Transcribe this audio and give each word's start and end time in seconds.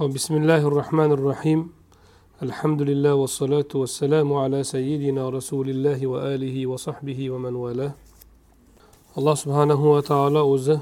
آه، 0.00 0.06
بسم 0.06 0.34
الله 0.36 0.62
الرحمن 0.68 1.12
الرحيم. 1.12 1.60
الحمد 2.42 2.82
لله 2.82 3.14
والصلاة 3.14 3.72
والسلام 3.74 4.32
على 4.32 4.64
سيدنا 4.64 5.28
رسول 5.28 5.68
الله 5.70 6.06
وآله 6.06 6.66
وصحبه 6.66 7.30
ومن 7.30 7.54
والاه. 7.54 7.92
الله 9.18 9.34
سبحانه 9.34 9.80
وتعالى 9.92 10.38
أوزة 10.38 10.80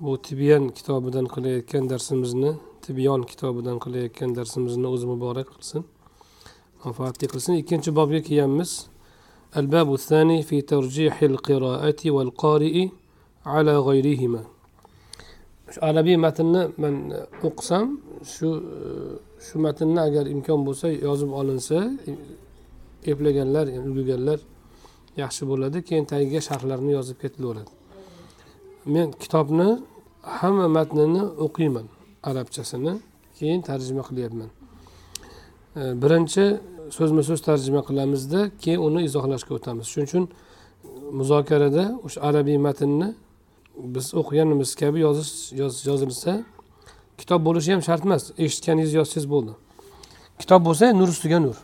بو 0.00 0.16
تبيان 0.16 0.70
كتاب 0.70 1.10
دان 1.10 1.26
قلية 1.26 1.60
كان 1.60 1.86
درس 1.86 2.12
مزنة 2.12 2.56
تبيان 2.82 3.22
كتاب 3.22 3.62
دان 3.62 3.78
قلية 3.78 4.06
كان 4.06 4.32
درس 4.32 4.58
مزنة 4.58 4.88
أوزة 4.88 5.14
مبارك 5.14 5.46
قلسن 5.48 5.82
منفعتي 6.86 7.26
قلسن 7.26 7.54
يكينش 7.54 7.88
باب 7.88 8.12
يكي 8.12 8.36
يمس 8.36 8.90
الباب 9.56 9.94
الثاني 9.94 10.42
في 10.42 10.60
ترجيح 10.60 11.22
القراءة 11.22 12.10
والقارئ 12.10 12.88
على 13.46 13.78
غيرهما 13.78 14.44
arabiy 15.88 16.16
matnni 16.26 16.62
man 16.82 16.94
e, 17.10 17.20
o'qisam 17.48 17.86
shu 18.34 18.48
e, 18.56 18.88
shu 19.46 19.56
matnni 19.66 20.00
agar 20.08 20.24
imkon 20.34 20.60
bo'lsa 20.66 20.86
yozib 21.06 21.30
olinsa 21.40 21.78
eplaganlar 23.10 23.66
ulgurganlar 23.86 24.38
yaxshi 25.22 25.42
bo'ladi. 25.50 25.78
Keyin 25.88 26.04
tagiga 26.12 26.40
sharhlarni 26.48 26.92
yozib 26.98 27.16
ketilaveradi 27.22 27.72
men 28.94 29.08
kitobni 29.22 29.68
hamma 30.38 30.66
matnini 30.78 31.22
o'qiyman 31.46 31.86
arabchasini. 32.30 32.92
Keyin 33.38 33.60
tarjima 33.68 34.02
qilyapman. 34.08 34.50
E, 35.80 35.82
birinchi 36.02 36.44
so'zma 36.96 37.22
so'z 37.28 37.40
tarjima 37.48 37.82
qilamizda 37.88 38.40
keyin 38.62 38.80
uni 38.86 39.00
izohlashga 39.08 39.52
o'tamiz. 39.58 39.86
Shuning 39.92 40.08
uchun 40.10 40.24
muzokarada 41.18 41.84
o'sha 42.06 42.18
arabiy 42.28 42.58
matnni 42.66 43.08
biz 43.94 44.14
o'qiganimiz 44.20 44.74
kabi 44.74 45.00
yozish 45.06 45.32
yozilsa 45.90 46.32
kitob 47.18 47.40
bo'lishi 47.46 47.72
ham 47.72 47.82
shart 47.88 48.04
emas. 48.04 48.22
Eshitganingizni 48.44 48.96
yozsangiz 49.00 49.26
bo'ldi. 49.34 49.52
Kitob 50.40 50.60
bo'lsa 50.66 50.92
nur 51.00 51.08
ustiga 51.14 51.38
nur. 51.46 51.56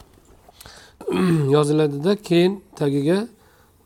Yoziladida 1.56 2.12
keyin 2.28 2.52
tagiga 2.80 3.18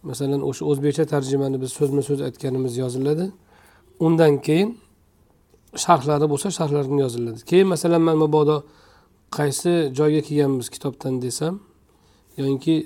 masalan 0.03 0.41
o'sha 0.49 0.63
o'zbekcha 0.71 1.05
tarjimani 1.13 1.57
biz 1.63 1.71
so'zma 1.79 2.03
so'z 2.09 2.21
aytganimiz 2.29 2.77
yoziladi. 2.83 3.27
Undan 4.07 4.35
keyin 4.47 4.69
sharhlari 5.85 6.27
bo'lsa 6.33 6.49
sharhlarini 6.59 7.01
yoziladi. 7.07 7.41
Keyin 7.51 7.69
masalan 7.75 8.03
man 8.09 8.17
mabodo 8.25 8.57
qaysi 9.39 9.73
joyga 9.99 10.21
kelganmiz 10.27 10.69
kitobdan 10.75 11.15
desam 11.23 11.55
yoki 12.37 12.77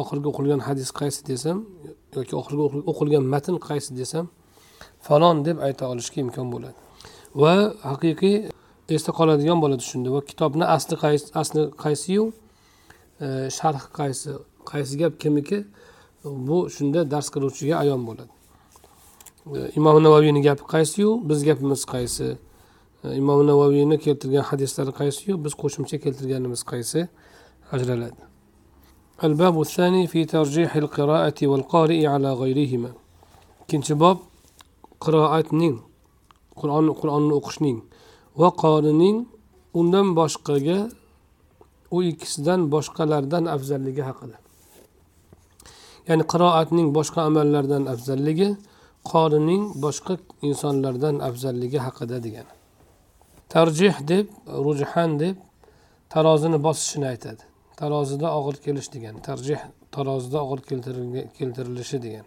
oxirgi 0.00 0.26
o'qilgan 0.30 0.60
hadis 0.68 0.90
qaysi 1.00 1.20
desam 1.30 1.58
yoki 2.16 2.34
oxirgi 2.40 2.62
o'qilgan 2.90 3.24
matn 3.34 3.56
qaysi 3.68 3.90
desam 4.00 4.26
falon 5.07 5.45
deb 5.45 5.57
ayta 5.67 5.83
olishga 5.93 6.21
imkon 6.25 6.47
bo'ladi 6.53 6.77
va 7.41 7.53
haqiqiy 7.89 8.37
esda 8.95 9.11
qoladigan 9.19 9.57
bo'ladi 9.63 9.83
shunda 9.91 10.09
va 10.15 10.21
kitobni 10.29 10.65
asli 10.75 10.95
qaysi 11.03 11.25
asli 11.41 11.61
qaysiyu 11.83 12.23
sharh 13.57 13.83
qaysi 13.99 14.29
qaysi 14.71 14.93
gap 15.01 15.13
kimniki 15.21 15.59
bu 16.47 16.57
shunda 16.75 16.99
dars 17.11 17.27
qiluvchiga 17.33 17.75
ayon 17.83 18.01
bo'ladi 18.09 18.33
imom 19.79 20.03
navoiyni 20.05 20.41
gapi 20.47 20.63
qaysiyu 20.73 21.09
biz 21.29 21.39
gapimiz 21.49 21.81
qaysi 21.93 22.27
imom 23.21 23.39
navoiyni 23.51 23.97
keltirgan 24.05 24.45
hadislari 24.51 24.91
qaysiyu 25.01 25.33
biz 25.43 25.53
qo'shimcha 25.61 25.97
keltirganimiz 26.03 26.61
qaysi 26.71 26.99
ajraladi 27.75 28.21
الباب 29.29 29.61
الثاني 29.61 30.07
في 30.07 30.25
ترجيح 30.25 30.75
القراءة 30.75 31.39
والقارئ 31.51 32.05
على 32.05 32.33
غيرهما 32.33 32.91
ikkinchi 33.61 33.93
bob 33.99 34.17
qiroatning 35.04 35.76
qur'on 36.60 36.86
qur'onni 37.00 37.32
o'qishning 37.40 37.78
va 38.40 38.48
qorining 38.62 39.16
undan 39.80 40.06
boshqaga 40.18 40.78
u 41.96 41.98
ikkisidan 42.10 42.60
boshqalardan 42.74 43.44
afzalligi 43.56 44.02
haqida. 44.08 44.36
Ya'ni 46.08 46.24
qiroatning 46.32 46.88
boshqa 46.98 47.20
amallardan 47.30 47.84
afzalligi 47.94 48.48
qorining 49.12 49.62
boshqa 49.84 50.14
insonlardan 50.48 51.16
afzalligi 51.28 51.78
haqida 51.86 52.16
degani. 52.26 52.52
Tarjih 53.52 53.96
deb 54.10 54.26
rujhan 54.66 55.10
deb 55.22 55.36
tarozini 56.14 56.58
bosishini 56.66 57.06
aytadi. 57.12 57.42
Tarozida 57.80 58.28
og'ir 58.38 58.56
kelish 58.64 58.88
degan 58.94 59.14
tarjih 59.28 59.60
tarozida 59.94 60.38
og'ir 60.44 60.60
keltirilishi 61.38 61.98
degan 62.06 62.26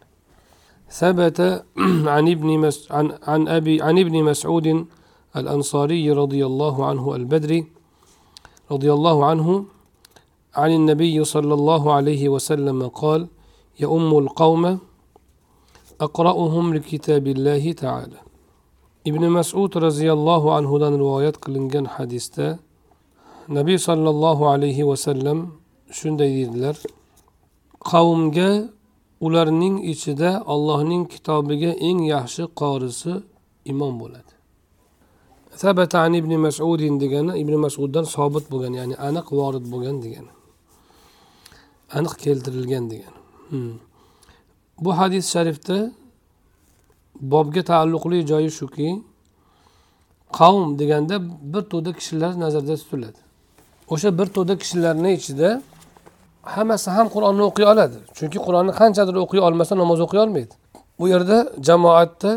ثبت 0.91 1.41
عن 2.15 2.27
ابن 2.29 2.59
مس 2.59 2.91
عن 2.91 3.17
عن 3.23 3.47
أبي 3.47 3.81
عن 3.81 3.99
ابن 3.99 4.23
مسعود 4.23 4.85
الأنصاري 5.35 6.11
رضي 6.11 6.45
الله 6.45 6.85
عنه 6.85 7.15
البدري 7.15 7.67
رضي 8.71 8.93
الله 8.93 9.25
عنه 9.25 9.65
عن 10.55 10.71
النبي 10.71 11.23
صلى 11.23 11.53
الله 11.53 11.93
عليه 11.93 12.29
وسلم 12.29 12.87
قال 12.87 13.27
يؤم 13.79 14.17
القوم 14.17 14.79
أقرأهم 16.01 16.73
لكتاب 16.73 17.27
الله 17.27 17.71
تعالى. 17.71 18.17
ابن 19.07 19.29
مسعود 19.29 19.77
رضي 19.77 20.13
الله 20.13 20.53
عنه 20.55 20.77
روايات 20.77 21.35
قلنجان 21.37 21.87
حديثة. 21.87 22.57
نبي 23.49 23.77
صلى 23.77 24.09
الله 24.09 24.49
عليه 24.49 24.83
وسلم 24.83 25.59
shunday 25.91 26.45
dedilar 26.45 26.77
qavmga 27.89 28.69
ularning 29.25 29.75
ichida 29.91 30.29
allohning 30.53 31.03
kitobiga 31.13 31.71
eng 31.89 31.99
yaxshi 32.13 32.43
qorisi 32.61 33.13
imom 33.71 33.93
bo'ladi. 34.01 34.33
Sabata 35.61 35.97
an 36.05 36.13
ibn 36.19 36.33
masudin 36.45 36.95
degani 37.03 37.33
ibn 37.41 37.53
masuddan 37.65 38.05
sobit 38.15 38.45
bo'lgan 38.51 38.73
ya'ni 38.79 38.95
aniq 39.07 39.27
vorid 39.39 39.65
bo'lgan 39.73 39.97
degani. 40.05 40.31
Aniq 41.97 42.13
keltirilgan 42.23 42.85
degani. 42.91 43.19
Hmm. 43.49 43.73
bu 44.81 44.97
hadis 44.97 45.31
sharifda 45.33 45.91
bobga 47.21 47.63
taalluqli 47.63 48.27
joyi 48.27 48.51
shuki 48.51 49.03
qavm 50.37 50.79
deganda 50.79 51.15
bir 51.53 51.61
to'da 51.61 51.93
kishilar 51.93 52.39
nazarda 52.39 52.75
tutiladi. 52.77 53.19
O'sha 53.89 54.09
bir 54.19 54.25
to'da 54.25 54.57
kishilarni 54.57 55.13
ichida 55.13 55.61
hammasi 56.43 56.89
ham 56.89 57.07
qur'onni 57.15 57.43
o'qiy 57.49 57.65
oladi. 57.73 57.97
Chunki 58.17 58.39
qur'onni 58.45 58.71
qanchadir 58.81 59.15
o'qiy 59.23 59.41
olmasa 59.47 59.73
namoz 59.77 59.99
o'qiy 60.05 60.19
olmaydi. 60.25 60.53
Bu 60.99 61.07
yerda 61.07 61.37
jamoatda 61.67 62.31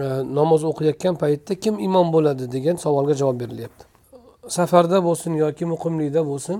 e, 0.00 0.02
namoz 0.38 0.64
o'qiyotgan 0.70 1.14
paytda 1.22 1.54
kim 1.54 1.74
imom 1.88 2.12
bo'ladi 2.12 2.52
degan 2.52 2.76
savolga 2.84 3.14
javob 3.20 3.40
berilyapti. 3.42 3.84
Safarda 4.48 5.04
bo'lsin 5.04 5.32
yoki 5.44 5.64
muqimlikda 5.74 6.26
bo'lsin 6.30 6.58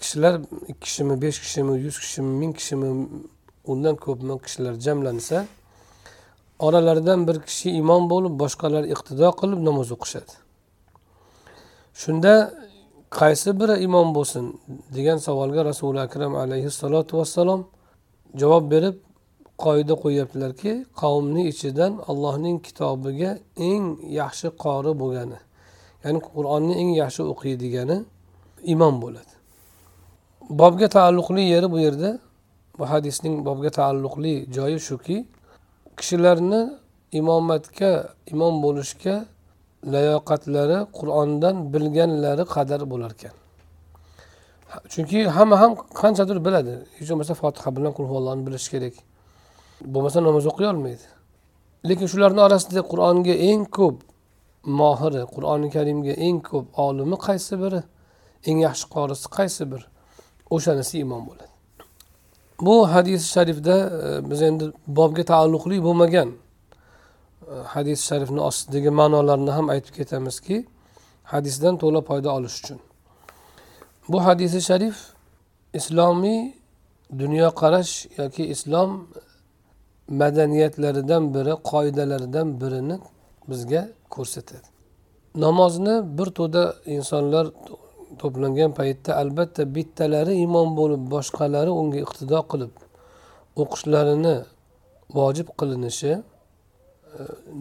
kishilar 0.00 0.34
ikki 0.70 0.80
kishimi 0.80 1.22
besh 1.22 1.38
kishimi 1.44 1.74
yuz 1.84 1.96
kishimi 2.02 2.32
ming 2.40 2.52
kishimi 2.58 2.88
undan 3.72 3.96
ko'pmi 4.04 4.34
kishilar 4.44 4.74
jamlansa 4.86 5.46
oralaridan 6.58 7.26
bir 7.28 7.36
kishi 7.48 7.70
imom 7.80 8.10
bo'lib 8.12 8.34
boshqalar 8.42 8.84
iqtido 8.94 9.28
qilib 9.40 9.60
namoz 9.68 9.88
o'qishadi. 9.96 10.32
Shunda 12.02 12.32
qaysi 13.10 13.60
biri 13.60 13.74
imom 13.86 14.14
bo'lsin 14.14 14.44
degan 14.94 15.18
savolga 15.26 15.64
rasuli 15.64 16.00
akram 16.00 16.32
alayhissalotu 16.36 17.12
vassalom 17.18 17.60
javob 18.40 18.64
berib 18.72 18.96
qoida 19.64 19.94
qo'yyaptilarki 20.02 20.72
qavmni 21.00 21.42
ichidan 21.52 21.92
allohning 22.10 22.56
kitobiga 22.66 23.30
eng 23.70 23.84
yaxshi 24.20 24.48
qori 24.64 24.92
bo'lgani 25.02 25.38
ya'ni 26.04 26.20
qur'onni 26.34 26.74
eng 26.82 26.90
yaxshi 27.02 27.22
o'qiydigani 27.32 27.98
imom 28.74 28.94
bo'ladi. 29.02 29.34
Bobga 30.60 30.88
taalluqli 30.96 31.42
yeri 31.54 31.68
bu 31.74 31.78
yerda 31.86 32.10
bu 32.78 32.84
hadisning 32.92 33.34
bobga 33.46 33.70
taalluqli 33.78 34.34
joyi 34.56 34.78
shuki 34.88 35.16
kishilarni 35.98 36.60
imomatga 37.20 37.92
imom 38.32 38.54
bo'lishga 38.64 39.14
layoqatlari 39.94 40.78
qur'ondan 40.98 41.56
bilganlari 41.72 42.44
qadar 42.54 42.80
bo'lar 42.92 43.10
ekan 43.16 43.34
chunki 44.92 45.18
hamma 45.36 45.60
ham 45.60 45.72
qanchadir 46.00 46.38
biladi. 46.46 46.74
Hech 46.98 47.08
bo'lmasa 47.10 47.34
fotiha 47.42 47.70
bilan 47.76 47.92
qulhuvallohni 47.98 48.42
bilishi 48.46 48.68
kerak. 48.74 48.94
Bo'lmasa 49.94 50.18
namoz 50.28 50.44
o'qiy 50.50 50.66
olmaydi. 50.72 51.06
Lekin 51.88 52.06
shularni 52.12 52.40
orasida 52.46 52.80
qur'onga 52.92 53.34
eng 53.50 53.64
ko'p 53.78 53.96
mohiri 54.80 55.22
qur'oni 55.34 55.68
karimga 55.76 56.14
eng 56.26 56.38
ko'p 56.50 56.66
olimi 56.86 57.16
qaysi 57.26 57.54
biri? 57.62 57.80
Eng 58.48 58.58
yaxshi 58.66 58.86
qorisi 58.94 59.26
qaysi 59.38 59.62
bir 59.72 59.82
o'shanisi 60.54 60.94
imom 61.04 61.22
bo'ladi. 61.28 61.52
Bu 62.66 62.74
hadis 62.92 63.22
sharifda 63.34 63.76
e, 64.06 64.30
biz 64.30 64.40
endi 64.48 64.64
bobga 64.98 65.24
taalluqli 65.32 65.76
bo'lmagan 65.86 66.28
hadis 67.74 67.98
sharifni 68.08 68.40
ostidagi 68.48 68.90
ma'nolarini 69.00 69.50
ham 69.50 69.66
aytib 69.74 69.94
ketamizki 69.98 70.56
hadisdan 71.32 71.74
to'la 71.82 72.00
foyda 72.08 72.28
olish 72.38 72.56
uchun. 72.60 72.78
Bu 74.08 74.18
hadisi 74.26 74.60
sharif 74.68 74.96
islomiy 75.78 76.40
dunyoqarash 77.18 77.92
yoki 78.18 78.44
islom 78.54 78.90
madaniyatlaridan 80.08 81.22
biri 81.34 81.54
qoidalaridan 81.70 82.48
birini 82.60 82.96
bizga 83.50 83.82
ko'rsatadi. 84.14 84.68
Namozni 85.44 85.94
bir 86.18 86.28
to'da 86.38 86.62
insonlar 86.96 87.46
to'plangan 88.20 88.70
paytda 88.78 89.10
albatta 89.22 89.62
bittalari 89.74 90.34
imom 90.46 90.68
bo'lib 90.80 91.02
boshqalari 91.14 91.70
unga 91.80 91.98
iqtido 92.06 92.40
qilib 92.50 92.72
o'qishlarini 93.62 94.36
vojib 95.18 95.48
qilinishi 95.58 96.12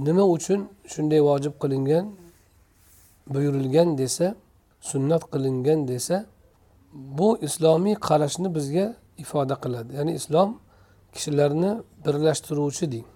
nima 0.06 0.24
uchun 0.36 0.60
shunday 0.94 1.22
vojib 1.30 1.54
qilingan 1.62 2.06
buyurilgan 3.34 3.90
desa 4.02 4.28
sunnat 4.90 5.24
qilingan 5.34 5.80
desa 5.92 6.26
bu 7.18 7.30
islomiy 7.48 7.96
qarashni 8.08 8.50
bizga 8.58 8.86
ifoda 9.24 9.56
qiladi. 9.64 9.90
Ya'ni 9.98 10.14
islom 10.20 10.50
kishilarni 11.14 11.72
birlashtiruvchi 12.06 12.86
deng 12.94 13.08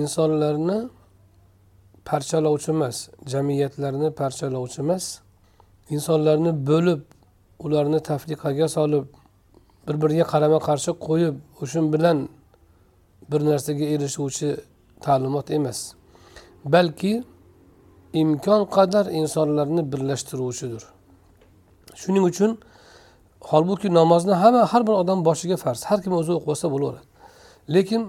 insonlarni 0.00 0.78
parchalovchi 2.08 2.70
emas 2.76 2.96
jamiyatlarni 3.32 4.08
parchalovchi 4.20 4.80
emas 4.84 5.04
insonlarni 5.94 6.52
bo'lib 6.70 7.00
ularni 7.64 8.00
tafriqaga 8.10 8.66
solib 8.76 9.04
bir 9.86 9.96
biriga 10.02 10.24
qarama 10.32 10.58
qarshi 10.68 10.90
qo'yib 11.06 11.34
o'sha 11.62 11.80
bilan 11.94 12.18
bir 13.30 13.40
narsaga 13.50 13.84
erishuvchi 13.94 14.48
ta'limot 15.06 15.46
emas 15.58 15.78
balki 16.74 17.12
imkon 18.22 18.62
qadar 18.76 19.06
insonlarni 19.20 19.82
birlashtiruvchidir. 19.92 20.82
Shuning 22.00 22.24
uchun 22.30 22.50
holbuki 23.50 23.88
namozni 23.98 24.34
hamma 24.42 24.62
har 24.72 24.82
bir 24.86 24.94
odam 25.02 25.18
boshiga 25.28 25.56
farz 25.64 25.80
har 25.88 25.98
kim 26.04 26.12
o'zi 26.20 26.32
o'qib 26.36 26.50
olsa 26.54 26.66
bo'laveradi. 26.74 27.06
Lekin 27.74 28.02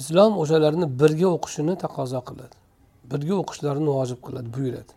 islom 0.00 0.32
o'shalarni 0.42 0.86
birga 1.00 1.28
o'qishini 1.36 1.74
taqozo 1.84 2.20
qiladi 2.28 2.56
birga 3.10 3.34
o'qishlarini 3.42 3.90
vojib 3.98 4.20
qiladi 4.26 4.48
buyuradi. 4.56 4.92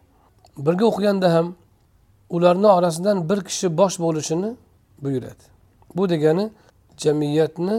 Birga 0.66 0.86
o'qiganda 0.92 1.28
ham 1.36 1.48
ularni 2.36 2.68
orasidan 2.78 3.18
bir 3.30 3.40
kishi 3.48 3.68
bosh 3.80 3.96
bo'lishini 4.06 4.50
buyuradi. 5.04 5.44
Bu 5.96 6.10
degani 6.10 6.46
jamiyatni 7.04 7.78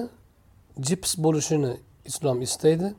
jips 0.87 1.13
bo'lishini 1.25 1.73
islom 2.05 2.43
istaydi. 2.43 2.95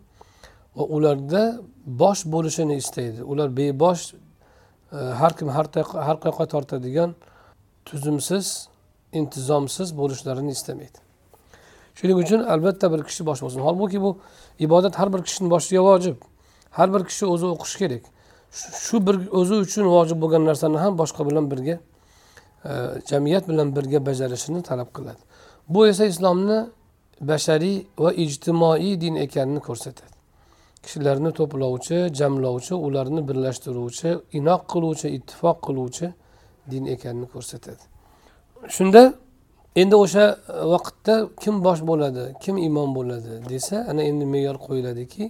Va 0.75 0.83
ularda 0.83 1.62
bosh 1.86 2.25
bo'lishini 2.25 2.75
istaydi. 2.75 3.24
Ular 3.24 3.57
bebosh 3.57 4.13
e, 4.13 4.98
har 4.98 5.38
kim 5.38 5.50
har 5.50 5.68
qayoqqa 6.24 6.45
tortadigan 6.54 7.16
tuzumsiz 7.86 8.68
intizomsiz 9.13 9.98
bo'lishlarini 9.98 10.51
istamaydi. 10.51 11.00
Shuning 11.95 12.18
uchun 12.24 12.39
albatta 12.54 12.92
bir 12.92 13.04
kishi 13.04 13.25
bosh 13.25 13.42
bo'lsin. 13.42 13.60
Holbuki 13.68 14.01
bu 14.01 14.18
ibodat 14.60 14.95
har 15.00 15.13
bir 15.13 15.22
kishini 15.27 15.50
boshiga 15.50 15.83
vojib. 15.83 16.18
Har 16.72 16.94
bir 16.94 17.04
kishi 17.10 17.25
o'zi 17.25 17.45
o'qishi 17.45 17.77
kerak. 17.77 18.04
Shu 18.86 19.07
bir 19.07 19.16
o'zi 19.39 19.56
uchun 19.66 19.86
vojib 19.95 20.18
bo'lgan 20.24 20.44
narsani 20.50 20.77
ham 20.77 20.98
boshqa 21.01 21.30
bilan 21.30 21.51
birga 21.51 21.75
e, 22.66 22.72
jamiyat 23.10 23.48
bilan 23.48 23.75
birga 23.75 24.06
bajarishini 24.06 24.63
talab 24.63 24.89
qiladi. 24.95 25.22
Bu 25.69 25.88
esa 25.88 26.06
islomni 26.06 26.60
bashariy 27.22 27.77
va 28.04 28.12
ijtimoiy 28.25 29.01
din 29.01 29.16
ekanini 29.25 29.60
ko'rsatadi. 29.68 30.14
Kishilarni 30.86 31.32
to'plovchi 31.40 31.98
jamlovchi 32.20 32.74
ularni 32.88 33.22
birlashtiruvchi 33.30 34.10
inoq 34.40 34.62
qiluvchi 34.72 35.08
ittifoq 35.18 35.58
qiluvchi 35.68 36.08
din 36.72 36.84
ekanini 36.96 37.28
ko'rsatadi. 37.34 37.84
Shunda 38.76 39.02
endi 39.82 39.96
o'sha 40.04 40.26
vaqtda 40.74 41.16
kim 41.42 41.56
bosh 41.66 41.82
bo'ladi 41.90 42.24
kim 42.44 42.56
imom 42.68 42.90
bo'ladi 42.98 43.34
desa 43.52 43.76
ana 43.90 44.02
endi 44.10 44.26
me'yor 44.34 44.58
qo'yiladiki 44.66 45.24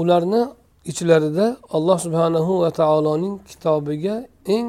ularni 0.00 0.42
ichlarida 0.90 1.46
alloh 1.76 1.98
subhanahu 2.06 2.52
va 2.62 2.70
taoloning 2.80 3.34
kitobiga 3.50 4.16
eng 4.56 4.68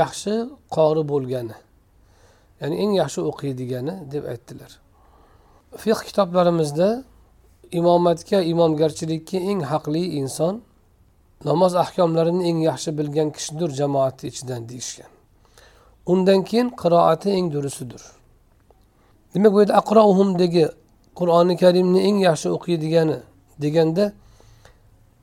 yaxshi 0.00 0.34
qori 0.76 1.02
bo'lgani 1.12 1.56
ya'ni 2.60 2.76
eng 2.82 2.92
yaxshi 3.02 3.20
o'qiydigani 3.30 3.94
deb 4.12 4.24
aytdilar. 4.32 4.70
Fiq 5.82 5.98
kitoblarimizda 6.08 6.88
imomatga 7.72 8.42
imomgarchilikka 8.42 9.38
eng 9.50 9.60
haqli 9.60 10.04
inson 10.20 10.54
namoz 11.44 11.72
ahkomlarini 11.84 12.42
eng 12.50 12.58
yaxshi 12.68 12.90
bilgan 12.98 13.28
kishidir 13.36 13.70
jamoatni 13.80 14.28
ichidan 14.30 14.68
deyishgan. 14.68 15.10
Undan 16.06 16.40
keyin 16.48 16.68
qiroati 16.82 17.30
eng 17.38 17.52
durisidir 17.52 18.02
demak 19.34 19.52
bu 19.52 19.60
yerda 19.60 19.74
aqrouhumdagi 19.80 20.64
qur'oni 21.18 21.54
karimni 21.62 22.00
eng 22.08 22.18
yaxshi 22.28 22.48
o'qiydigani 22.56 23.18
deganda 23.62 24.04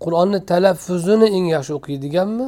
qur'onni 0.04 0.40
talaffuzini 0.50 1.28
eng 1.38 1.46
yaxshi 1.56 1.74
o'qiydiganmi 1.80 2.48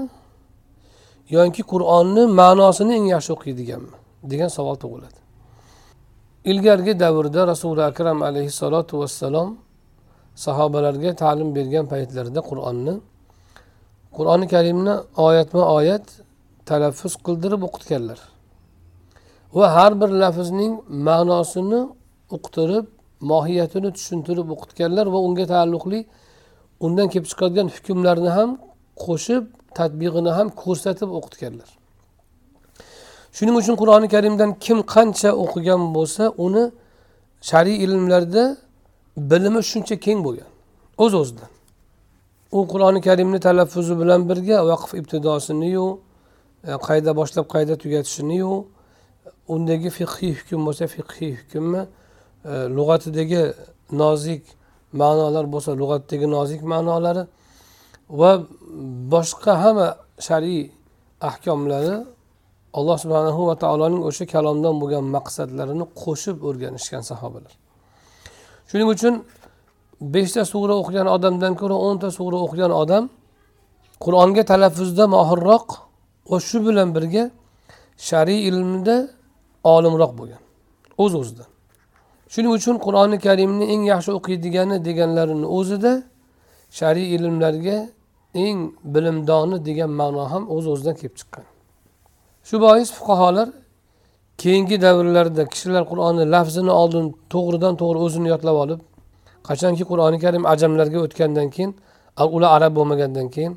yoki 1.36 1.64
qur'onni 1.72 2.24
ma'nosini 2.40 2.94
eng 3.00 3.08
yaxshi 3.16 3.32
o'qiydiganmi 3.36 3.94
degan 4.32 4.50
savol 4.58 4.76
tug'iladi. 4.84 5.20
Ilgargi 6.52 6.94
davrda 7.00 7.42
rasuli 7.48 7.82
akram 7.92 8.20
alayhissalotu 8.30 8.94
vassalom 9.02 9.50
sahobalarga 10.45 11.12
ta'lim 11.24 11.50
bergan 11.57 11.86
paytlarida 11.94 12.42
qur'onni 12.50 12.94
qur'oni 14.18 14.45
karimni 14.54 14.94
oyatma 15.28 15.63
oyat 15.78 16.06
talaffuz 16.69 17.13
qildirib 17.25 17.62
o'qitganlar. 17.68 18.19
Va 19.57 19.66
har 19.75 19.92
bir 20.01 20.10
lafzning 20.24 20.74
ma'nosini 21.07 21.81
uqtirib 22.36 22.86
mohiyatini 23.31 23.89
tushuntirib 23.98 24.48
o'qitganlar 24.56 25.06
va 25.13 25.19
unga 25.28 25.45
taalluqli 25.54 26.00
undan 26.86 27.07
kelib 27.13 27.28
chiqadigan 27.31 27.68
hukmlarni 27.75 28.31
ham 28.38 28.50
qo'shib 29.06 29.44
tadbig'ini 29.78 30.31
ham 30.38 30.48
ko'rsatib 30.63 31.10
o'qitganlar. 31.18 31.69
Shuning 33.38 33.56
uchun 33.62 33.75
qur'oni 33.81 34.07
karimdan 34.16 34.51
kim 34.66 34.78
qancha 34.94 35.30
o'qigan 35.44 35.81
bo'lsa 35.95 36.24
uni 36.45 36.63
shar'iy 37.50 37.78
ilmlarda 37.86 38.44
bilimi 39.18 39.62
shuncha 39.72 39.96
keng 40.06 40.19
bo'lgan. 40.25 40.50
O'z 41.04 41.14
o'zidan 41.22 41.52
u 42.52 42.68
qur'oni 42.72 43.02
karimni 43.02 43.40
talaffuzi 43.40 44.00
bilan 44.02 44.30
birga 44.30 44.58
vaqf 44.72 44.94
ibtidosiniyu 45.00 46.00
e, 46.64 46.72
qayda 46.88 47.12
boshlab 47.19 47.46
qayda 47.54 47.75
tugatishiniyu 47.84 48.54
undagi 49.54 49.90
fiqhiy 49.98 50.34
hukm 50.40 50.60
bo'lsa 50.68 50.86
fiqhiy 50.96 51.34
hukmni 51.40 51.81
e, 52.52 52.54
lug'atidagi 52.78 53.44
nozik 54.02 54.44
ma'nolar 55.02 55.46
bo'lsa 55.54 55.72
lug'atdagi 55.81 56.28
nozik 56.36 56.62
ma'nolari 56.74 57.24
va 58.20 58.31
boshqa 59.13 59.54
hamma 59.63 59.88
shar'iy 60.28 60.63
ahkomlari 61.30 61.96
alloh 62.77 62.98
subhanahu 63.03 63.41
va 63.50 63.56
taoloning 63.63 64.01
o'sha 64.10 64.25
kalomdan 64.34 64.75
bo'lgan 64.82 65.03
maqsadlarini 65.15 65.86
qo'shib 66.03 66.38
o'rganishgan 66.48 67.03
sahobalar. 67.12 67.53
Shuning 68.69 68.89
uchun 68.95 69.13
beshta 70.13 70.41
sura 70.51 70.74
o'qigan 70.81 71.07
odamdan 71.15 71.53
ko'ra 71.62 71.77
o'nta 71.88 72.07
sura 72.17 72.38
o'qigan 72.45 72.71
odam 72.81 73.03
qur'onga 74.03 74.43
talaffuzda 74.51 75.03
mohirroq 75.15 75.67
va 76.31 76.38
shu 76.47 76.57
bilan 76.67 76.89
birga 76.95 77.24
shar'iy 78.09 78.41
ilmda 78.50 78.95
olimroq 79.75 80.12
bo'lgan 80.19 80.41
o'z 81.03 81.13
o'zidan 81.21 81.50
shuning 82.33 82.51
uchun 82.59 82.75
qur'oni 82.86 83.17
karimni 83.25 83.65
eng 83.74 83.83
yaxshi 83.93 84.12
o'qiydigani 84.17 84.75
deganlarini 84.88 85.47
o'zida 85.57 85.93
shar'iy 86.79 87.07
ilmlarga 87.15 87.77
eng 88.45 88.57
bilimdoni 88.93 89.57
degan 89.67 89.91
ma'no 90.00 90.24
ham 90.31 90.43
o'z 90.55 90.65
o'zidan 90.74 90.95
kelib 91.00 91.15
chiqqan. 91.19 91.45
Shu 92.47 92.55
bois 92.65 92.89
fuqarolar 92.97 93.47
keyingi 94.41 94.77
davrlarda 94.86 95.44
kishilar 95.53 95.84
qur'onni 95.91 96.24
lafzini 96.34 96.74
oldin 96.82 97.06
to'g'ridan 97.34 97.74
to'g'ri 97.82 98.00
o'zini 98.06 98.27
yodlab 98.34 98.58
olib 98.63 98.79
qachonki 99.48 99.84
qur'oni 99.91 100.17
karim 100.25 100.44
ajamlarga 100.53 101.00
o'tgandan 101.06 101.48
keyin 101.56 101.72
ular 102.36 102.50
arab 102.58 102.72
bo'lmagandan 102.77 103.27
keyin 103.36 103.53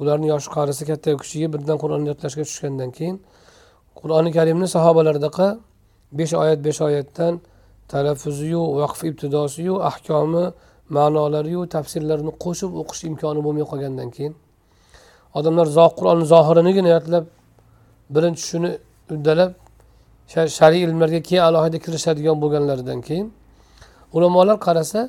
ularni 0.00 0.26
yoshi 0.32 0.48
qarisi 0.56 0.82
katta 0.90 1.10
kichigi 1.22 1.46
birdan 1.54 1.76
qur'onni 1.82 2.06
yodlashga 2.12 2.44
tushgandan 2.48 2.90
keyin 2.98 3.16
qur'oni 4.00 4.30
karimni 4.38 4.68
sahobalardaqa 4.76 5.46
besh 6.18 6.34
oyat 6.42 6.60
besh 6.66 6.80
oyatdan 6.88 7.32
talaffuziyu 7.92 8.62
vaqf 8.80 9.00
ibtidosiyu 9.10 9.74
ahkomi 9.90 10.44
ma'nolariyu 10.96 11.62
tafsirlarini 11.74 12.32
qo'shib 12.44 12.70
o'qish 12.80 13.02
imkoni 13.10 13.40
bo'lmay 13.46 13.66
qolgandan 13.72 14.08
keyin 14.16 14.34
odamlar 15.38 15.66
qur'onni 15.98 16.26
zohirinigina 16.34 16.88
yodlab 16.96 17.24
birinchi 18.14 18.42
shuni 18.50 18.70
uddalab 19.14 19.50
shar'iy 20.28 20.82
ilmlarga 20.86 21.20
keyin 21.28 21.42
alohida 21.48 21.78
kirishadigan 21.78 22.36
bo'lganlaridan 22.42 23.00
keyin 23.08 23.32
ulamolar 24.12 24.56
qarasa 24.66 25.00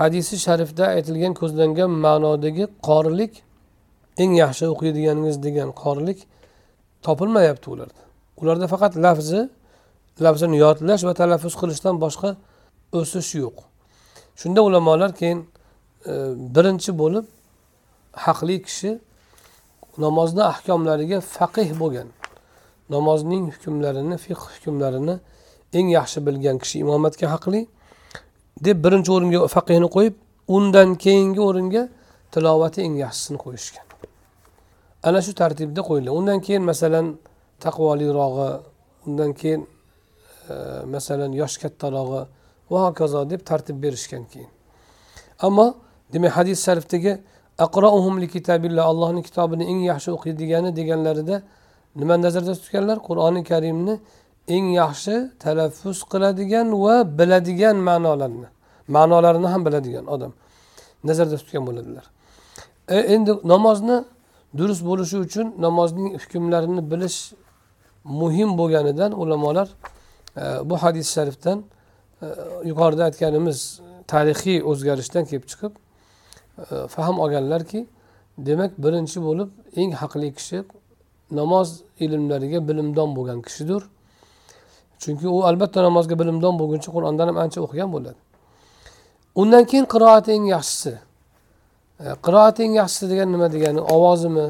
hadisi 0.00 0.38
sharifda 0.46 0.84
aytilgan 0.96 1.34
ko'zlangan 1.40 1.90
ma'nodagi 2.06 2.64
qorilik 2.88 3.32
eng 4.22 4.32
yaxshi 4.42 4.64
o'qiydiganingiz 4.72 5.36
degan 5.46 5.68
qorilik 5.82 6.18
topilmayapti 7.02 7.70
ularda. 7.74 8.02
Ularda 8.40 8.66
faqat 8.74 8.92
lafzi 9.06 9.40
lafzini 10.24 10.56
yodlash 10.64 11.02
va 11.08 11.14
talaffuz 11.20 11.54
qilishdan 11.60 11.94
boshqa 12.04 12.30
o'sish 12.98 13.30
yo'q. 13.42 13.56
Shunda 14.40 14.60
ulamolar 14.68 15.10
keyin 15.20 15.40
e, 16.10 16.12
birinchi 16.54 16.90
bo'lib 17.02 17.26
haqli 18.24 18.56
kishi 18.66 18.90
namozni 20.04 20.42
ahkomlariga 20.52 21.18
faqih 21.36 21.68
bo'lgan. 21.80 22.08
Namozning 22.90 23.44
hukmlarini 23.54 24.16
fiqh 24.24 24.42
hukmlarini 24.54 25.18
eng 25.72 25.88
yaxshi 25.98 26.26
bilgan 26.26 26.58
kishi 26.62 26.78
imomatga 26.84 27.26
haqli 27.34 27.66
deb 28.66 28.78
birinchi 28.84 29.10
o'ringa 29.16 29.46
faqihni 29.56 29.88
qo'yib 29.96 30.14
undan 30.56 30.94
keyingi 31.04 31.40
o'ringa 31.48 31.82
tilovati 32.32 32.80
eng 32.86 32.96
yaxshisini 33.04 33.38
qo'yishgan. 33.44 33.86
Ana 35.06 35.20
shu 35.24 35.32
tartibda 35.40 35.80
qo'yilgan 35.88 36.14
undan 36.20 36.38
keyin 36.46 36.62
masalan 36.70 37.06
taqvolirog'i 37.64 38.50
undan 39.06 39.32
keyin 39.40 39.60
e, 40.52 40.54
masalan 40.94 41.32
yosh 41.40 41.56
kattarog'i 41.62 42.22
va 42.70 42.78
hokazo 42.86 43.20
deb 43.32 43.40
tartib 43.50 43.76
berishgan 43.84 44.24
keyin. 44.32 44.50
Ammo 45.46 45.66
demak 46.12 46.32
hadis 46.38 46.58
sharifdagi 46.66 47.12
aqrouhum 47.66 48.14
li 48.22 48.28
kitabillah 48.34 48.84
allohni 48.92 49.22
kitobini 49.28 49.64
eng 49.72 49.80
yaxshi 49.90 50.10
o'qiydigani 50.16 50.70
deganlarida 50.78 51.36
nimani 51.96 52.22
nazarda 52.22 52.54
tutganlar? 52.54 52.98
Qur'oni 53.08 53.42
karimni 53.50 53.94
eng 54.48 54.66
yaxshi 54.82 55.14
talaffuz 55.44 55.98
qiladigan 56.12 56.68
va 56.84 56.96
biladigan 57.18 57.76
ma'nolarni 57.88 58.48
ma'nolarini 58.88 59.48
ham 59.54 59.62
biladigan 59.66 60.06
odam 60.14 60.32
nazarda 61.08 61.36
tutgan 61.42 61.66
bo'ladilar. 61.68 62.04
E, 62.88 62.96
endi 63.14 63.32
namozni 63.44 64.04
durust 64.58 64.82
bo'lishi 64.90 65.16
uchun 65.26 65.46
namozning 65.58 66.08
hukmlarini 66.22 66.82
bilish 66.90 67.18
muhim 68.04 68.58
bo'lganidan 68.58 69.12
ulamolar 69.22 69.68
e, 70.36 70.42
bu 70.70 70.76
hadis 70.76 71.06
sharifdan 71.14 71.58
e, 72.22 72.26
yuqorida 72.70 73.04
aytganimiz 73.04 73.80
tarixiy 74.12 74.58
o'zgarishdan 74.70 75.24
kelib 75.30 75.46
chiqib 75.52 75.72
e, 75.74 76.88
fahm 76.94 77.16
olganlarki 77.24 77.86
demak 78.38 78.72
birinchi 78.84 79.18
bo'lib 79.28 79.50
eng 79.80 79.92
haqli 80.00 80.28
kishi 80.38 80.58
namoz 81.30 81.82
ilmlariga 82.04 82.68
bilimdon 82.68 83.16
bo'lgan 83.16 83.42
kishidir 83.42 83.82
chunki 84.98 85.28
u 85.28 85.44
albatta 85.44 85.82
namozga 85.82 86.18
bilimdon 86.18 86.54
bo'lguncha 86.60 86.90
qur'ondan 86.96 87.26
ham 87.30 87.38
ancha 87.44 87.58
o'qigan 87.66 87.90
bo'ladi. 87.94 88.20
Undan 89.40 89.64
keyin 89.70 89.86
qiroati 89.94 90.30
eng 90.36 90.46
yaxshisi. 90.54 90.92
E, 92.04 92.06
qiroati 92.24 92.60
eng 92.66 92.74
yaxshisi 92.80 93.06
degan 93.12 93.28
nima 93.34 93.48
degani? 93.54 93.80
Ovozimi? 93.94 94.48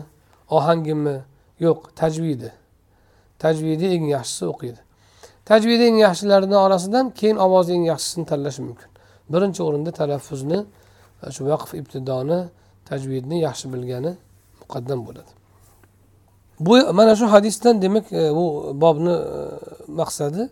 Ohangimi? 0.57 1.17
Yo'q 1.67 1.79
tajvidi. 2.01 2.51
Tajvidi 3.43 3.87
eng 3.97 4.07
yaxshisi 4.17 4.45
o'qiydi. 4.53 4.81
Tajvidi 5.51 5.85
eng 5.91 5.99
yaxshilarini 6.07 6.57
orasidan 6.67 7.07
keyin 7.19 7.37
ovozi 7.47 7.73
eng 7.77 7.85
yaxshisini 7.93 8.25
tanlash 8.31 8.59
mumkin. 8.67 8.91
Birinchi 9.33 9.61
o'rinda 9.67 9.91
talaffuzni 10.01 10.59
shu 11.35 11.43
vaqf 11.51 11.71
ibtidoni 11.81 12.41
tajvidni 12.89 13.37
yaxshi 13.47 13.67
bilgani 13.73 14.13
muqaddam 14.61 15.01
bo'ladi. 15.07 15.44
Bu 16.61 16.93
mana 16.93 17.17
shu 17.17 17.27
hadisdan 17.27 17.83
demak 17.83 18.13
e, 18.13 18.35
bu 18.35 18.73
bobni 18.81 19.11
e, 19.11 19.21
maqsadi 19.89 20.49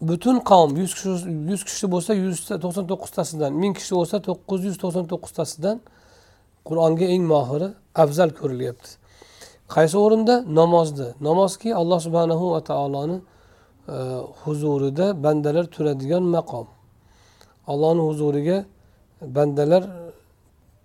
butun 0.00 0.40
qavm 0.50 0.76
yuz 0.76 0.94
kishi 0.94 1.08
yuz 1.50 1.64
kishi 1.64 1.86
bo'lsa 1.92 2.14
yuzta 2.14 2.54
to'qson 2.64 2.84
to'qqiztasidan 2.90 3.52
ming 3.62 3.72
kishi 3.78 3.94
bo'lsa 3.98 4.16
to'qqiz 4.28 4.60
yuz 4.68 4.76
to'qson 4.82 5.04
to'qqiztasidan 5.12 5.76
qur'onga 6.68 7.06
eng 7.14 7.24
mohiri 7.32 7.68
afzal 8.02 8.30
ko'rilyapti. 8.40 8.90
Qaysi 9.74 9.96
o'rinda? 10.04 10.34
Namozda. 10.60 11.06
Namozki 11.28 11.68
alloh 11.80 12.00
subhanahu 12.06 12.44
va 12.54 12.60
taoloni 12.70 13.18
e, 13.94 13.96
huzurida 14.42 15.06
bandalar 15.24 15.64
turadigan 15.74 16.24
maqom. 16.36 16.66
Allohni 17.72 18.02
huzuriga 18.08 18.58
bandalar 19.36 19.82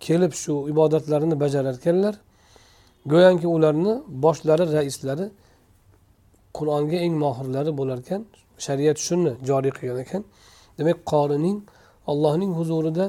kelib 0.00 0.32
shu 0.42 0.54
ibodatlarini 0.72 1.36
bajarar 1.40 1.74
ekanlar 1.80 2.14
go'yoki 3.11 3.47
ularni 3.55 3.93
boshlari 4.23 4.65
raislari 4.77 5.25
qur'onga 6.57 6.97
eng 7.05 7.15
mohirlari 7.23 7.71
bo'larkan 7.79 8.21
shariat 8.65 8.97
shuni 9.07 9.31
joriy 9.49 9.73
qilgan 9.77 9.99
ekan 10.05 10.23
demak 10.77 10.97
qorining 11.11 11.57
allohning 12.11 12.51
huzurida 12.59 13.05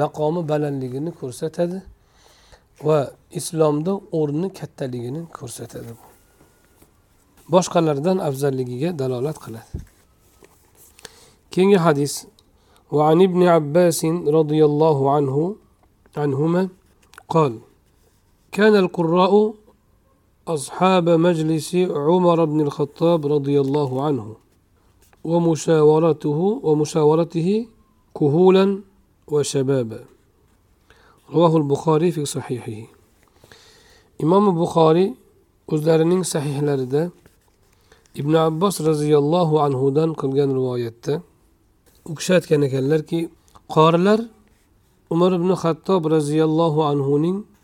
maqomi 0.00 0.42
balandligini 0.50 1.10
ko'rsatadi 1.20 1.78
va 2.86 2.98
islomda 3.38 3.92
o'rni 4.18 4.48
kattaligini 4.58 5.22
ko'rsatadi 5.38 5.92
boshqalardan 7.54 8.18
afzalligiga 8.28 8.90
dalolat 9.00 9.36
qiladi 9.44 9.70
keyingi 11.52 11.80
hadis 11.86 12.14
وعن 12.96 13.18
ابن 13.28 13.42
عباس 13.56 14.00
رضي 14.38 14.60
الله 14.64 14.98
عنه 15.14 15.36
عنهما 16.16 16.62
قال 17.34 17.52
كان 18.51 18.75
القراء 18.75 19.53
أصحاب 20.47 21.09
مجلس 21.09 21.75
عمر 21.75 22.45
بن 22.45 22.61
الخطاب 22.61 23.27
رضي 23.33 23.61
الله 23.61 24.03
عنه 24.05 24.35
ومشاورته 25.23 26.59
ومشاورته 26.63 27.67
كهولا 28.19 28.81
وشبابا. 29.27 29.99
رواه 31.33 31.57
البخاري 31.57 32.11
في 32.11 32.25
صحيحه. 32.25 32.87
إمام 34.23 34.49
البخاري 34.49 35.13
أزلرنين 35.69 36.23
صحيح 36.23 36.59
لرد 36.63 37.11
ابن 38.17 38.35
عباس 38.35 38.81
رضي 38.81 39.17
الله 39.17 39.61
عنه 39.61 39.91
دان 39.91 40.13
قلقان 40.13 40.51
روايته. 40.51 41.21
وكشات 42.05 42.45
كان 42.45 42.67
كان 42.67 42.89
لركي 42.89 43.29
قارلر 43.69 44.19
عمر 45.11 45.37
بن 45.37 45.51
الخطاب 45.51 46.07
رضي 46.07 46.43
الله 46.43 46.89
عنه 46.89 47.17
نين 47.17 47.58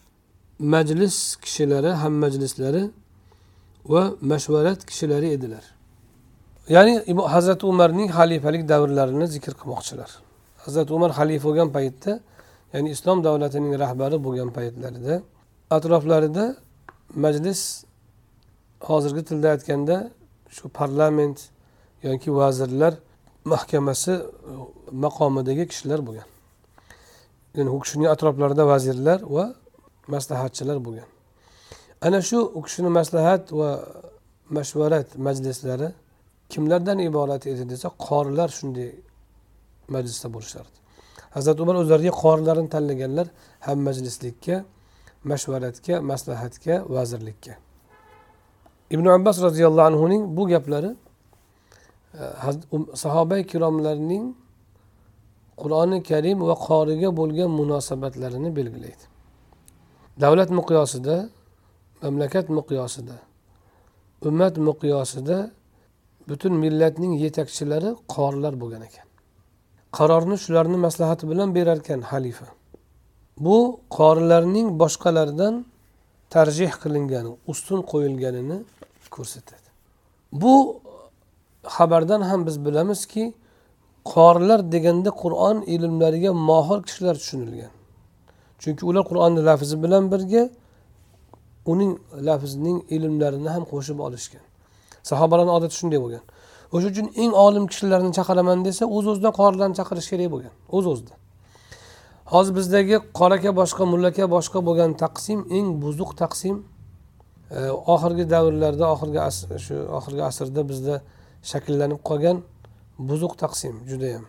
majlis 0.60 1.36
kishilari 1.44 1.92
ham 2.02 2.14
majlislari 2.14 2.84
va 3.86 4.14
mashvarat 4.22 4.86
kishilari 4.86 5.28
edilar. 5.38 5.64
Ya'ni 6.70 6.94
hazrati 7.34 7.66
umarning 7.66 8.10
xalifalik 8.18 8.64
davrlarini 8.70 9.28
zikr 9.36 9.54
qilmoqchilar. 9.60 10.10
Hazrati 10.66 10.92
umar 10.98 11.12
xalifa 11.20 11.46
bo'lgan 11.48 11.70
paytda 11.78 12.12
ya'ni 12.74 12.90
islom 12.96 13.18
davlatining 13.28 13.74
rahbari 13.84 14.18
bo'lgan 14.26 14.50
paytlarida 14.58 15.16
atroflarida 15.78 16.46
majlis 17.26 17.62
hozirgi 18.90 19.24
tilda 19.30 19.48
aytganda 19.56 19.96
shu 20.56 20.66
parlament 20.80 21.38
yoki 22.08 22.30
vazirlar 22.40 22.94
mahkamasi 23.54 24.14
maqomidagi 25.04 25.64
kishilar 25.72 26.00
bo'lgan. 26.08 26.28
Ya'ni 27.56 27.70
u 27.76 27.80
kishining 27.84 28.08
atroflarida 28.16 28.64
vazirlar 28.74 29.20
va 29.36 29.46
maslahatchilar 30.14 30.78
bo'lgan. 30.86 31.10
Ana 32.06 32.22
shu 32.22 32.40
u 32.58 32.62
kishini 32.66 32.90
maslahat 33.00 33.44
va 33.60 33.70
mashvarat 34.58 35.08
majlislari 35.28 35.90
kimlardan 36.50 37.00
iborat 37.10 37.44
edi 37.48 37.64
desa 37.70 37.88
qorilar 38.08 38.50
shunday 38.58 38.90
majlisda 39.96 40.28
bo'lishardi. 40.36 40.78
Hazrati 41.36 41.60
umar 41.66 41.76
o'zlariga 41.82 42.14
qorilarni 42.24 42.70
tanlaganlar 42.76 43.28
ham 43.68 43.78
majlislikka 43.88 44.56
mashvaratga 45.32 45.96
maslahatga 46.12 46.76
vazirlikka. 46.96 47.54
Ibn 48.96 49.06
abbos 49.18 49.38
roziyallohu 49.48 49.88
anhuning 49.92 50.38
bu 50.38 50.44
gaplari 50.48 50.92
e, 50.94 52.24
um, 52.72 52.84
sahoba 53.04 53.36
ikromlarning 53.44 54.26
qur'oni 55.62 55.98
karim 56.10 56.38
va 56.50 56.56
qoriga 56.68 57.10
bo'lgan 57.20 57.50
munosabatlarini 57.60 58.50
belgilaydi. 58.56 59.06
Davlat 60.22 60.50
miqyosida 60.60 61.30
mamlakat 62.04 62.48
miqyosida 62.58 63.18
ummat 64.28 64.56
miqyosida 64.68 65.38
butun 66.30 66.54
millatning 66.64 67.14
yetakchilari 67.24 67.90
qorilar 68.16 68.54
bo'lgan 68.62 68.84
ekan. 68.90 69.08
Qarorni 69.98 70.38
shularni 70.44 70.78
maslahati 70.86 71.24
bilan 71.32 71.50
berar 71.58 71.78
ekan 71.84 72.02
xalifa. 72.12 72.48
Bu 73.46 73.58
qorilarning 73.98 74.68
boshqalardan 74.82 75.54
tarjih 76.34 76.72
qilingani 76.84 77.32
ustun 77.52 77.80
qo'yilganini 77.92 78.58
ko'rsatadi. 79.16 79.68
Bu 80.42 80.56
xabardan 81.76 82.22
ham 82.30 82.42
biz 82.48 82.56
bilamizki 82.66 83.24
qorilar 84.14 84.60
deganda 84.74 85.12
qur'on 85.22 85.58
ilmlariga 85.76 86.32
mohir 86.50 86.80
kishilar 86.88 87.16
tushunilgan. 87.22 87.75
Chunki 88.62 88.84
ular 88.90 89.04
qur'onni 89.10 89.42
lafzi 89.50 89.76
bilan 89.84 90.04
birga 90.14 90.44
uning 91.72 91.92
lafzining 92.28 92.78
ilmlarini 92.96 93.50
ham 93.56 93.64
qo'shib 93.72 93.98
olishgan. 94.08 94.44
Sahobalarni 95.10 95.52
odati 95.58 95.76
shunday 95.80 96.00
bo'lgan. 96.06 96.24
O'sha 96.76 96.88
uchun 96.94 97.08
eng 97.24 97.34
olim 97.46 97.66
kishilarni 97.72 98.12
chaqiraman 98.18 98.60
desa 98.68 98.84
o'z 98.96 99.06
o'zidan 99.12 99.34
qorilarni 99.40 99.76
chaqirish 99.80 100.08
kerak 100.12 100.30
bo'lgan. 100.34 100.54
O'z 100.78 100.86
o'zidan 100.94 101.18
hozir 102.26 102.56
bizdagi 102.56 102.98
qoraka 103.20 103.52
boshqa 103.62 103.84
mullaka 103.94 104.24
boshqa 104.36 104.60
bo'lgan 104.68 104.92
taqsim 105.04 105.40
eng 105.58 105.68
buzuq 105.84 106.12
taqsim 106.22 106.56
e, 107.58 107.60
oxirgi 107.94 108.26
davrlarda 108.34 108.86
oxirgi 108.94 109.20
shu 109.66 109.76
oxirgi 109.98 110.24
asrda 110.30 110.62
bizda 110.70 110.96
shakllanib 111.52 112.00
qolgan 112.10 112.38
buzuq 113.10 113.34
taqsim 113.44 113.74
judayam. 113.90 114.26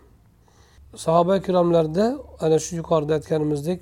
Sahoba 1.04 1.33
ikromlarda 1.40 2.04
ana 2.45 2.59
shu 2.64 2.73
yuqorida 2.80 3.12
aytganimizdek 3.18 3.80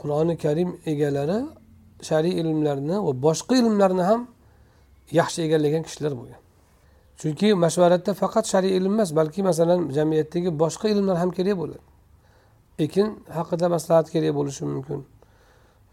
qur'oni 0.00 0.34
karim 0.44 0.70
egalari 0.92 1.38
shar'iy 2.08 2.34
ilmlarni 2.40 2.96
va 3.06 3.12
boshqa 3.26 3.54
ilmlarni 3.62 4.04
ham 4.10 4.20
yaxshi 5.18 5.40
egallagan 5.46 5.82
kishilar 5.88 6.12
bo'lgan. 6.20 6.40
Chunki 7.20 7.48
mashvaratda 7.64 8.12
faqat 8.22 8.44
shar'iy 8.52 8.76
ilm 8.78 8.92
emas 8.94 9.10
balki 9.18 9.40
masalan 9.50 9.80
jamiyatdagi 9.96 10.50
boshqa 10.62 10.86
ilmlar 10.94 11.16
ham 11.22 11.30
kerak 11.38 11.56
bo'ladi. 11.62 11.84
Ekin 12.84 13.06
haqida 13.38 13.66
maslahat 13.76 14.06
kerak 14.14 14.32
bo'lishi 14.38 14.64
mumkin 14.72 14.98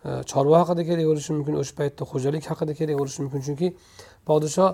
e, 0.07 0.09
chorva 0.31 0.55
haqida 0.61 0.83
kerak 0.89 1.05
bo'lishi 1.11 1.31
mumkin 1.37 1.53
o'sha 1.61 1.73
paytda 1.79 2.03
xo'jalik 2.11 2.43
haqida 2.51 2.73
kerak 2.79 2.95
bo'lishi 3.01 3.19
mumkin. 3.23 3.41
Chunki 3.47 3.67
podshoh 4.27 4.69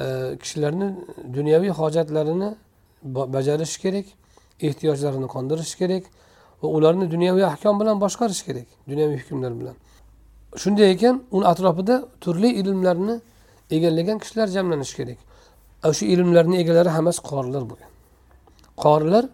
e, 0.00 0.02
kishilarni 0.42 0.88
dunyoviy 1.36 1.72
hojatlarini 1.80 2.50
bajarishi 3.34 3.78
kerak 3.84 4.06
ehtiyojlarini 4.66 5.28
qondirish 5.34 5.74
kerak 5.80 6.04
va 6.64 6.68
ularni 6.76 7.06
dunyoviy 7.14 7.44
ahkom 7.52 7.80
bilan 7.80 7.96
boshqarish 8.04 8.42
kerak 8.48 8.68
dunyoviy 8.90 9.18
hukmlar 9.22 9.52
bilan. 9.60 9.76
Shunday 10.62 10.90
ekan 10.94 11.16
uni 11.36 11.46
atrofida 11.52 11.96
turli 12.22 12.50
ilmlarni 12.60 13.14
egallagan 13.76 14.18
kishilar 14.22 14.48
jamlanishi 14.56 14.94
kerak. 15.00 15.18
Shu 15.98 16.04
ilmlarni 16.14 16.56
egalari 16.62 16.90
hammasi 16.96 17.20
qorilar 17.30 17.62
bo'lgan. 17.70 17.90
Qorilar 18.84 19.24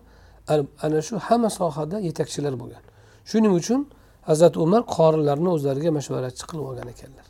ana 0.85 1.03
shu 1.09 1.15
hamma 1.27 1.51
sohada 1.61 1.97
yetakchilar 2.09 2.55
bo'lgan. 2.63 2.83
Shuning 3.31 3.53
uchun 3.61 3.81
hazrati 4.29 4.59
umar 4.67 4.83
qorilarni 4.97 5.49
o'zlariga 5.57 5.91
mashvaratchi 5.99 6.45
qilib 6.51 6.65
olgan 6.71 6.89
ekanlar. 6.95 7.27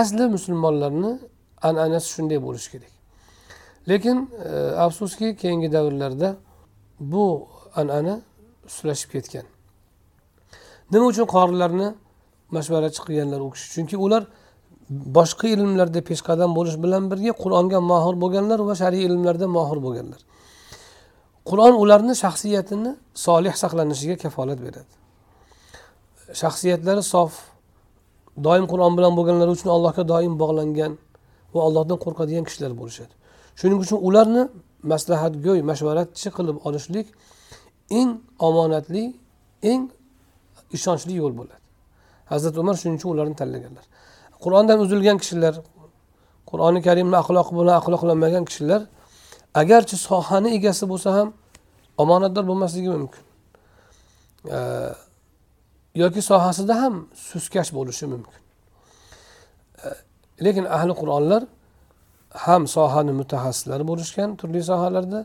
Asli 0.00 0.24
musulmonlarni 0.36 1.12
an'anasi 1.68 2.08
shunday 2.14 2.38
bo'lishi 2.46 2.68
kerak. 2.74 2.92
Lekin 3.90 4.16
e, 4.44 4.50
afsuski 4.86 5.36
keyingi 5.36 5.68
davrlarda 5.72 6.36
bu 7.00 7.48
an'ana 7.80 8.14
sustlashib 8.72 9.10
ketgan. 9.14 9.46
Nima 10.92 11.06
uchun 11.12 11.26
qorilarni 11.34 11.88
mashvaratchi 12.56 13.00
qilganlar 13.06 13.40
u 13.46 13.48
kishi? 13.54 13.66
Chunki 13.74 13.96
ular 14.04 14.22
boshqa 15.18 15.46
ilmlarda 15.54 16.00
peshqadam 16.10 16.50
bo'lish 16.58 16.76
bilan 16.84 17.02
birga 17.10 17.32
qur'onga 17.42 17.78
mohir 17.90 18.14
bo'lganlar 18.22 18.58
va 18.68 18.74
shar'iy 18.82 19.04
ilmlarda 19.08 19.46
mohir 19.56 19.78
bo'lganlar. 19.86 20.20
Qur'on 21.48 21.74
ularni 21.82 22.14
shaxsiyatini 22.22 22.90
solih 23.26 23.54
saqlanishiga 23.62 24.16
kafolat 24.24 24.58
beradi. 24.66 24.92
Shaxsiyatlari 26.40 27.02
sof 27.14 27.32
doim 28.46 28.64
qur'on 28.72 28.92
bilan 28.98 29.12
bo'lganlari 29.18 29.50
uchun 29.56 29.70
allohga 29.76 30.02
doim 30.12 30.34
bog'langan 30.42 30.92
va 31.54 31.60
allohdan 31.68 31.98
qo'rqadigan 32.04 32.44
kishilar 32.48 32.72
bo'lishadi. 32.80 33.12
Shuning 33.60 33.78
uchun 33.84 33.98
ularni 34.08 34.42
maslahatgo'y 34.92 35.60
mashvaratchi 35.70 36.28
qilib 36.36 36.56
olishlik 36.68 37.06
eng 37.90 38.10
omonatli 38.38 39.04
eng 39.62 39.90
ishonchli 40.76 41.12
yo'l 41.20 41.32
bo'ladi. 41.38 41.64
Hazrati 42.32 42.60
umar 42.60 42.74
shuning 42.80 42.96
uchun 42.98 43.10
ularni 43.14 43.36
tanlaganlar. 43.40 43.84
Qur'ondan 44.44 44.78
uzilgan 44.84 45.18
kishilar 45.22 45.54
qur'oni 46.50 46.80
karimni 46.86 47.16
axloqi 47.22 47.52
bilan 47.58 47.74
axloqlanmagan 47.80 48.44
kishilar 48.50 48.80
agarchi 49.62 49.96
sohani 50.08 50.48
egasi 50.58 50.84
bo'lsa 50.92 51.10
ham 51.18 51.28
omonatdor 52.02 52.44
bo'lmasligi 52.50 52.90
mumkin. 52.96 53.22
Yoki 56.02 56.22
sohasida 56.30 56.74
ham 56.82 56.94
suskash 57.30 57.70
bo'lishi 57.78 58.06
mumkin. 58.14 58.40
Lekin 60.44 60.64
ahli 60.76 60.92
qur'onlar 61.00 61.42
ham 62.44 62.62
sohani 62.76 63.12
mutaxassislari 63.20 63.84
bo'lishgan 63.90 64.30
turli 64.40 64.62
sohalarda 64.70 65.20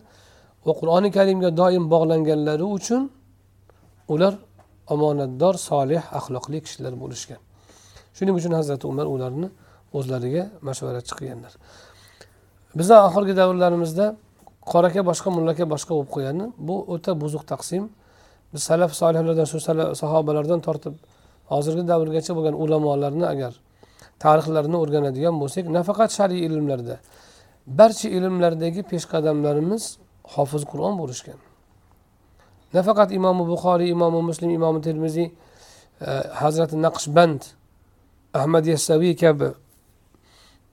va 0.65 0.74
qur'oni 0.79 1.10
karimga 1.17 1.50
doim 1.62 1.84
bog'langanlari 1.93 2.65
uchun 2.77 3.01
ular 4.13 4.34
omonatdor 4.93 5.55
solih 5.70 6.01
axloqli 6.20 6.58
kishilar 6.65 6.93
bo'lishgan. 7.03 7.39
Shuning 8.17 8.36
uchun 8.39 8.53
hazrati 8.60 8.86
umar 8.91 9.05
ularni 9.15 9.48
o'zlariga 9.98 10.43
mashvaratchi 10.67 11.13
qilganlar 11.17 11.53
bizni 12.77 12.96
oxirgi 13.07 13.33
davrlarimizda 13.42 14.05
qoraka 14.72 15.01
boshqa 15.09 15.29
mullaka 15.38 15.64
boshqa 15.74 15.92
bo'lib 15.98 16.09
qo'yadi 16.16 16.46
bu 16.68 16.75
o'ta 16.94 17.11
buzuq 17.24 17.44
taqsim. 17.51 17.83
Biz 18.53 18.61
salaf 18.70 18.92
solihlardan 19.01 19.48
shu 19.51 19.57
sahobalardan 20.01 20.59
tortib 20.68 20.96
hozirgi 21.51 21.83
davrgacha 21.92 22.31
bo'lgan 22.38 22.55
ulamolarni 22.64 23.25
agar 23.33 23.53
tarixlarini 24.24 24.77
o'rganadigan 24.83 25.35
bo'lsak 25.42 25.66
nafaqat 25.77 26.09
shar'iy 26.18 26.42
ilmlarda 26.48 26.96
barcha 27.79 28.07
ilmlardagi 28.18 28.81
peshqadamlarimiz 28.92 29.83
hofiz 30.24 30.64
qur'on 30.72 30.98
bo'lishgan. 31.01 31.40
Nafaqat 32.74 33.12
imomi 33.12 33.44
buxoriy 33.51 33.90
imomi 33.96 34.22
muslim 34.29 34.50
imomi 34.50 34.81
termiziy 34.81 35.27
e, 35.29 35.31
hazrati 36.42 36.75
naqshband 36.86 37.42
ahmad 38.33 38.66
yassaviy 38.66 39.16
kabi 39.16 39.50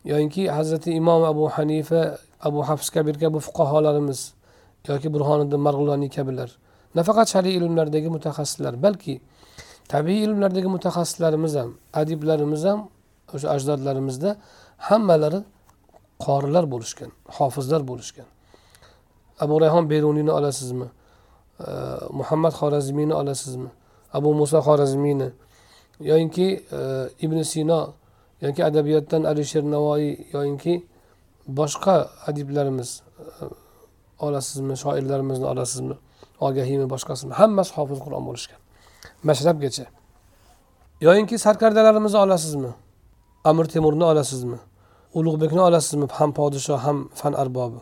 yoyinki 0.05 0.49
hazrati 0.49 0.91
imom 1.01 1.23
abu 1.25 1.49
hanifa 1.49 2.19
abu 2.41 2.63
hafs 2.69 2.91
kabir 2.91 3.15
kabi 3.23 3.39
fuqarolarimiz 3.47 4.21
yoki 4.89 5.09
burhoniddin 5.15 5.61
marg'uloniy 5.67 6.11
kabilar 6.17 6.51
nafaqat 6.99 7.29
shar'iy 7.35 7.55
ilmlardagi 7.61 8.09
mutaxassislar 8.17 8.75
balki 8.85 9.15
tabiiy 9.95 10.25
ilmlardagi 10.27 10.69
mutaxassislarimiz 10.77 11.55
ham 11.61 11.71
adiblarimiz 12.01 12.63
ham 12.65 12.81
o'sha 13.35 13.49
ajdodlarimizda 13.55 14.31
hammalari 14.89 15.41
qorilar 16.25 16.65
bo'lishgan 16.73 17.11
hofizlar 17.39 17.83
bo'lishgan. 17.91 18.27
Abu 19.41 19.61
rayhon 19.61 19.91
beruniyni 19.91 20.33
olasizmi? 20.39 20.87
Muhammad 22.11 22.53
xorazmiyni 22.53 23.15
olasizmi? 23.15 23.69
Abu 24.13 24.35
muso 24.35 24.59
xorazmiyni? 24.59 25.31
Yoyinki 26.01 26.65
e, 26.73 27.09
ibn 27.21 27.43
sino 27.43 27.93
yoki 28.41 28.65
adabiyotdan 28.65 29.25
alisher 29.25 29.63
navoiy 29.63 30.17
yoyinki 30.33 30.87
boshqa 31.47 32.11
adiblarimiz 32.27 33.03
e, 33.19 33.45
olasizmi 34.19 34.77
shoirlarimizni 34.77 35.47
olasizmi? 35.47 35.95
Ogahiymi 36.41 36.91
boshqasimi 36.91 37.33
hammasi 37.41 37.73
hofiz 37.75 37.99
qur'on 38.05 38.25
bo'lishgan. 38.29 38.59
Mashrabgacha. 39.23 39.85
Yoyinki 41.01 41.39
sarkardalarimizni 41.39 42.19
olasizmi? 42.19 42.71
Amir 43.45 43.65
temurni 43.65 44.05
olasizmi? 44.05 44.59
Ulug'bekni 45.15 45.61
olasizmi? 45.61 46.07
Ham 46.19 46.33
podshoh 46.33 46.79
ham 46.87 47.09
fan 47.15 47.33
arbobi. 47.33 47.81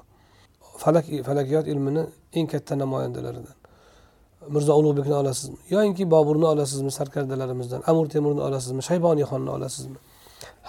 Falak 0.82 1.06
falakiyot 1.28 1.66
ilmini 1.72 2.02
eng 2.38 2.46
katta 2.52 2.74
namoyandalaridan. 2.82 3.56
Mirzo 4.54 4.72
ulug'bekni 4.80 5.14
olasizmi? 5.22 5.58
Yoinki 5.74 6.04
boburni 6.14 6.46
olasizmi 6.54 6.90
sarkardalarimizdan 6.98 7.80
amir 7.90 8.06
temurni 8.14 8.42
olasizmi 8.48 8.82
shayboniyxonni 8.88 9.50
olasizmi? 9.56 9.98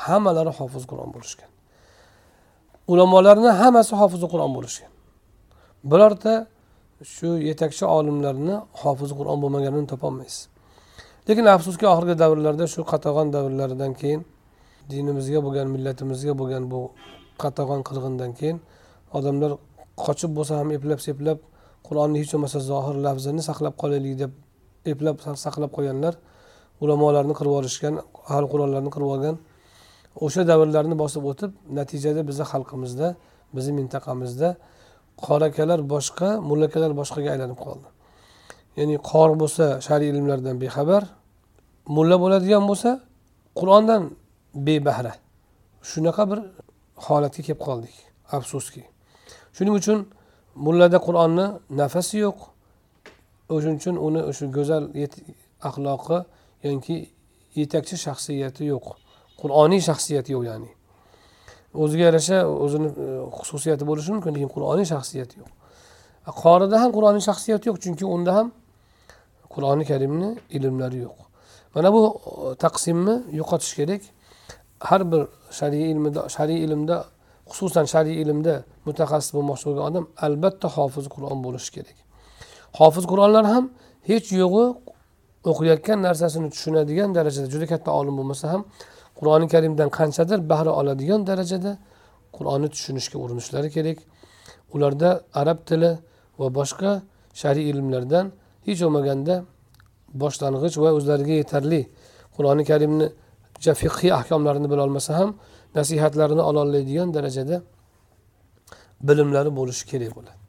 Hammalari 0.06 0.52
hofiz 0.60 0.84
qur'on 0.92 1.10
bo'lishgan. 1.16 1.50
Ulamolarni 2.92 3.52
hammasi 3.62 3.94
hofizi 4.02 4.28
qur'on 4.34 4.52
bo'lishgan. 4.58 4.92
Birorta 5.92 6.34
shu 7.16 7.30
yetakchi 7.50 7.86
olimlarni 7.98 8.56
hofizi 8.82 9.14
qur'on 9.20 9.38
bo'lmaganini 9.44 9.88
topolmaysiz. 9.94 10.42
Lekin 11.28 11.46
afsuski 11.56 11.86
oxirgi 11.94 12.16
davrlarda 12.24 12.66
shu 12.74 12.82
qatag'on 12.92 13.28
davrlaridan 13.36 13.94
keyin 14.02 14.22
dinimizga 14.92 15.40
bo'lgan 15.46 15.68
millatimizga 15.76 16.34
bo'lgan 16.42 16.64
bu 16.72 16.80
qatag'on 17.44 17.82
qirg'indan 17.88 18.32
keyin 18.40 18.58
odamlar 19.18 19.52
qochib 20.06 20.32
bo'lsa 20.38 20.54
ham 20.60 20.70
eplab 20.78 21.00
seplab 21.08 21.40
qur'onni 21.88 22.18
hech 22.22 22.32
bo'lmasa 22.34 22.60
zohir 22.72 22.96
lafzini 23.06 23.42
saqlab 23.50 23.76
qolaylik 23.82 24.16
deb 24.22 24.32
eplab 24.92 25.16
saqlab 25.46 25.72
qo'yganlar 25.78 26.14
ulamolarni 26.84 27.34
qirib 27.38 27.52
yuborishgan 27.54 27.94
ahli 28.34 28.48
qur'onlarni 28.54 28.92
qirib 28.96 29.10
olgan 29.16 29.36
o'sha 30.26 30.42
davrlarni 30.52 30.96
bosib 31.04 31.24
o'tib 31.32 31.52
natijada 31.80 32.22
bizni 32.30 32.46
xalqimizda 32.52 33.08
bizni 33.56 33.74
mintaqamizda 33.80 34.50
qorakalar 35.26 35.80
boshqa 35.94 36.30
mullakalar 36.50 36.92
boshqaga 37.00 37.30
aylanib 37.36 37.60
qoldi. 37.66 37.88
Ya'ni 38.80 38.96
qori 39.12 39.36
bo'lsa 39.42 39.66
shar'iy 39.88 40.10
ilmlardan 40.14 40.56
bexabar 40.64 41.04
mulla 41.96 42.16
bo'ladigan 42.24 42.64
bo'lsa 42.70 42.92
qur'ondan 43.60 44.02
bebahra. 44.68 45.14
Shunaqa 45.90 46.24
bir 46.32 46.40
holatga 47.06 47.42
kelib 47.46 47.62
qoldik 47.68 47.96
afsuski. 48.38 48.84
Shuning 49.56 49.76
uchun 49.80 50.00
mullada 50.56 50.98
qur'onni 51.08 51.46
nafasi 51.82 52.18
yo'q. 52.26 52.40
O'shaning 53.54 53.78
uchun 53.82 53.96
uni 54.08 54.22
o'sha 54.30 54.46
go'zal 54.58 54.84
axloqi 55.70 56.18
yoki 56.64 56.98
yetakchi 57.60 57.96
shaxsiyati 58.06 58.64
yo'q. 58.74 58.86
Qur'oniy 59.42 59.82
shaxsiyati 59.90 60.32
yo'q 60.36 60.44
ya'ni. 60.50 60.70
O'ziga 61.74 62.04
yarasha 62.10 62.38
o'zini 62.66 62.90
e, 63.06 63.08
xususiyati 63.38 63.84
bo'lishi 63.90 64.12
mumkin 64.16 64.32
lekin 64.36 64.50
qur'oniy 64.56 64.88
shaxsiyati 64.94 65.36
yo'q. 65.42 65.52
Qorida 66.42 66.76
ham 66.82 66.92
qur'oniy 66.98 67.24
shaxsiyati 67.30 67.70
yo'q 67.70 67.78
chunki 67.84 68.06
unda 68.16 68.32
ham 68.38 68.48
qur'oni 69.54 69.86
karimni 69.92 70.30
ilmlari 70.58 71.00
yo'q. 71.06 71.18
Mana 71.76 71.94
bu 71.94 72.02
e, 72.10 72.56
taqsimni 72.64 73.16
yo'qotish 73.40 73.74
kerak. 73.80 74.02
Har 74.90 75.02
bir 75.12 75.22
shar'iy 75.60 75.92
ilmda 75.94 76.22
shar'iy 76.36 76.60
ilmda 76.66 76.98
xususan 77.58 77.86
shar'iy 77.94 78.18
ilmda 78.24 78.56
mutaxassis 78.88 79.32
bo'lmoqchi 79.36 79.66
bo'lgan 79.68 79.86
odam 79.90 80.06
albatta 80.26 80.68
hofiz 80.76 81.06
qur'on 81.16 81.40
bo'lishi 81.46 81.70
kerak. 81.76 81.98
Hofiz 82.80 83.04
qur'onlar 83.12 83.46
ham 83.54 83.64
hech 84.10 84.28
yo'g'i 84.42 84.66
o'qiyotgan 85.52 86.00
narsasini 86.08 86.48
tushunadigan 86.54 87.10
darajada 87.18 87.48
juda 87.54 87.66
katta 87.74 87.90
olim 88.00 88.16
bo'lmasa 88.20 88.46
ham 88.54 88.62
qur'oni 89.20 89.48
karimdan 89.54 89.90
qanchadir 90.00 90.40
bahra 90.52 90.72
oladigan 90.80 91.22
darajada 91.30 91.72
qur'onni 92.38 92.68
tushunishga 92.76 93.18
urinishlari 93.24 93.70
kerak. 93.76 94.00
Ularda 94.76 95.10
arab 95.42 95.60
tili 95.70 95.92
va 96.40 96.48
boshqa 96.60 96.92
shar'iy 97.42 97.66
ilmlardan 97.72 98.26
hech 98.68 98.80
bo'lmaganda 98.86 99.36
boshlang'ich 100.24 100.76
va 100.84 100.90
o'zlariga 100.98 101.36
yetarli 101.42 101.82
qur'oni 102.36 102.64
karimni 102.72 103.08
fiqhiy 103.82 104.12
ahkomlarini 104.20 104.68
bilolmasa 104.74 105.12
ham 105.20 105.30
nasihatlarini 105.78 106.44
ololmaydigan 106.50 107.14
darajada 107.14 107.58
bilimlari 109.08 109.52
bo'lishi 109.60 109.84
kerak 109.92 110.12
bo'ladi. 110.18 110.40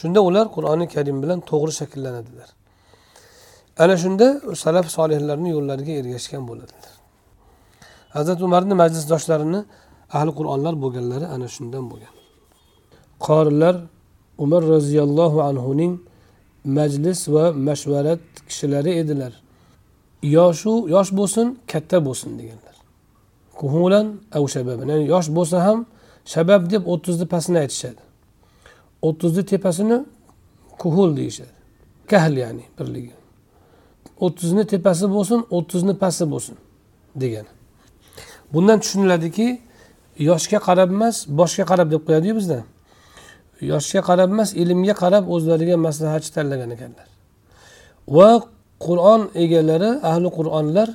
Shunda 0.00 0.20
ular 0.28 0.46
qur'oni 0.56 0.86
karim 0.94 1.16
bilan 1.22 1.38
to'g'ri 1.50 1.72
shakllanadilar. 1.80 2.48
Ana 3.82 3.96
shunda 4.02 4.26
salaf 4.64 4.86
solihlarni 4.96 5.48
yo'llariga 5.56 5.92
ergashgan 6.00 6.42
bo'ladilar. 6.50 6.94
Hazrati 8.16 8.42
umarni 8.48 8.74
majlisdoshlarini 8.82 9.60
ahli 10.16 10.32
qur'onlar 10.38 10.74
bo'lganlari 10.82 11.26
ana 11.34 11.48
shundan 11.56 11.84
bo'lgan. 11.90 12.14
Qorilar 13.26 13.76
umar 14.44 14.62
roziyallohu 14.74 15.38
anhuning 15.50 15.92
majlis 16.78 17.20
va 17.34 17.44
mashvarat 17.68 18.22
kishilari 18.48 18.92
edilar. 19.02 19.32
Yoshu 20.36 20.72
yosh 20.94 21.10
bo'lsin 21.18 21.46
katta 21.72 21.98
bo'lsin 22.06 22.30
deganlar. 22.40 22.73
Kuhulan 23.60 24.06
av 24.36 24.44
shababan 24.54 24.86
ya'ni 24.92 25.04
yosh 25.14 25.28
bo'lsa 25.36 25.56
ham 25.66 25.78
shabab 26.32 26.62
deb 26.72 26.82
o'ttizni 26.92 27.26
pastini 27.32 27.58
aytishadi. 27.64 28.02
O'ttizni 29.08 29.42
tepasini 29.52 29.98
kuhul 30.80 31.10
deyishadi. 31.18 31.54
Kahl 32.10 32.34
ya'ni 32.42 32.64
birligi. 32.78 33.14
O'ttizni 34.24 34.64
tepasi 34.72 35.06
bo'lsin 35.16 35.40
o'ttizni 35.56 35.94
pasti 36.02 36.24
bo'lsin 36.32 36.56
degani. 37.22 37.50
Bundan 38.52 38.78
tushuniladiki 38.82 39.48
yoshga 40.28 40.58
qarab 40.66 40.90
emas 40.96 41.16
boshga 41.40 41.64
qarab 41.70 41.88
deb 41.94 42.02
qo'yadiyu 42.06 42.34
bizda. 42.40 42.58
Yoshga 43.72 44.00
qarab 44.08 44.30
emas 44.34 44.50
ilmga 44.62 44.94
qarab 45.02 45.24
o'zlariga 45.34 45.76
maslahatchi 45.86 46.30
tanlagan 46.36 46.70
ekanlar. 46.76 47.08
Va 48.16 48.30
qur'on 48.86 49.22
egalari 49.44 49.90
ahli 50.10 50.28
qur'onlar 50.38 50.88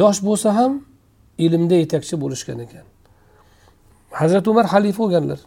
yosh 0.00 0.18
bo'lsa 0.28 0.48
ham 0.58 0.72
ilmda 1.44 1.76
yetakchi 1.82 2.14
bo'lishgan 2.22 2.58
ekan. 2.66 2.86
Hazrati 4.20 4.46
umar 4.54 4.66
xalifa 4.74 5.00
bo'lganlar. 5.04 5.40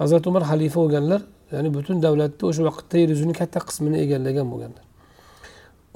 Hazrati 0.00 0.26
umar 0.30 0.42
xalifa 0.50 0.78
bo'lganlar 0.84 1.20
ya'ni 1.52 1.68
butun 1.76 1.96
davlatni 2.06 2.44
o'sha 2.50 2.62
vaqtda 2.68 2.96
yer 3.02 3.08
yuzini 3.14 3.34
katta 3.40 3.58
qismini 3.68 3.98
egallagan 4.04 4.46
bo'lganlar. 4.52 4.84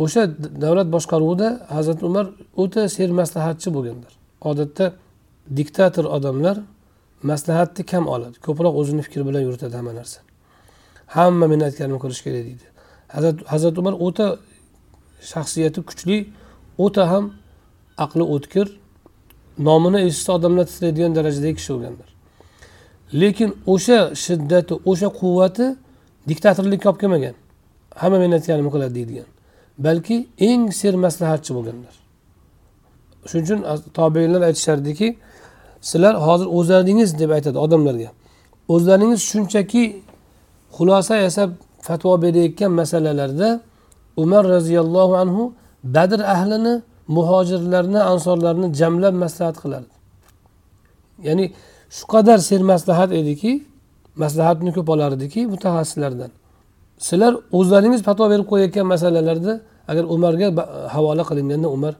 O'sha 0.04 0.22
davlat 0.64 0.88
boshqaruvida 0.96 1.48
hazrati 1.76 2.02
umar 2.10 2.26
o'ta 2.62 2.82
sermaslahatchi 2.96 3.68
bo'lganlar. 3.76 4.12
Odatda 4.50 4.86
diktator 5.58 6.04
odamlar 6.16 6.56
maslahatni 7.30 7.82
kam 7.92 8.04
oladi. 8.14 8.36
Ko'proq 8.46 8.74
o'zini 8.80 9.02
fikri 9.06 9.22
bilan 9.28 9.42
yuritadi 9.46 9.74
hamma 9.78 9.92
narsa. 10.00 10.18
Hamma 11.16 11.46
meni 11.52 11.62
aytganimni 11.68 12.00
qilish 12.04 12.22
kerak 12.26 12.44
deydi. 12.48 12.66
Hazrati 13.52 13.78
umar 13.82 13.94
o'ta 14.06 14.26
shaxsiyati 15.32 15.80
kuchli 15.88 16.16
o'ta 16.84 17.02
ham 17.12 17.24
aqli 18.04 18.24
o'tkir 18.34 18.66
nomini 19.58 20.00
eshitsa 20.00 20.32
odamlar 20.32 20.64
titraydigan 20.70 21.14
darajadagi 21.14 21.54
kishi 21.54 21.70
bo'lganlar. 21.74 22.08
Lekin 23.20 23.50
o'sha 23.66 23.98
shiddati 24.24 24.74
o'sha 24.90 25.08
quvvati 25.20 25.66
diktatorlikka 26.28 26.90
olib 26.90 27.00
kelmagan. 27.00 27.34
Hamma 28.00 28.18
meni 28.18 28.34
aytganimni 28.38 28.70
qiladi 28.74 28.94
deydigan. 28.98 29.28
Balki 29.78 30.16
eng 30.48 30.62
sermaslahatchi 30.80 31.50
bo'lganlar. 31.56 31.94
Shuning 33.28 33.44
uchun 33.46 33.60
tobeinlar 33.98 34.42
aytishardiki 34.48 35.08
sizlar 35.90 36.14
hozir 36.26 36.48
o'zlaringiz 36.58 37.10
deb 37.20 37.30
aytadi 37.36 37.58
odamlarga. 37.64 38.10
O'zlaringiz 38.74 39.20
shunchaki 39.30 39.82
xulosa 40.76 41.14
yasab 41.26 41.50
fatvo 41.86 42.22
berayotgan 42.22 42.72
masalalarda 42.80 43.60
umar 44.16 44.44
roziyallohu 44.54 45.14
anhu 45.22 45.42
badr 45.84 46.20
ahlini 46.34 46.74
muhojirlarni 47.16 48.00
ansorlarni 48.12 48.74
jamlab 48.80 49.14
maslahat 49.24 49.56
qilardi. 49.62 49.92
Ya'ni 51.26 51.44
shu 51.96 52.04
qadar 52.14 52.38
sermaslahat 52.50 53.10
ediki 53.20 53.52
maslahatni 54.22 54.70
ko'p 54.76 54.88
olardiki 54.94 55.40
mutaxassislardan. 55.54 56.30
Sizlar 57.08 57.32
o'zlaringiz 57.58 58.02
fatvo 58.08 58.24
berib 58.32 58.46
qo'yayotgan 58.52 58.86
masalalarda 58.94 59.52
agar 59.90 60.04
umarga 60.14 60.48
havola 60.94 61.22
qilinganda 61.30 61.68
umar 61.76 61.94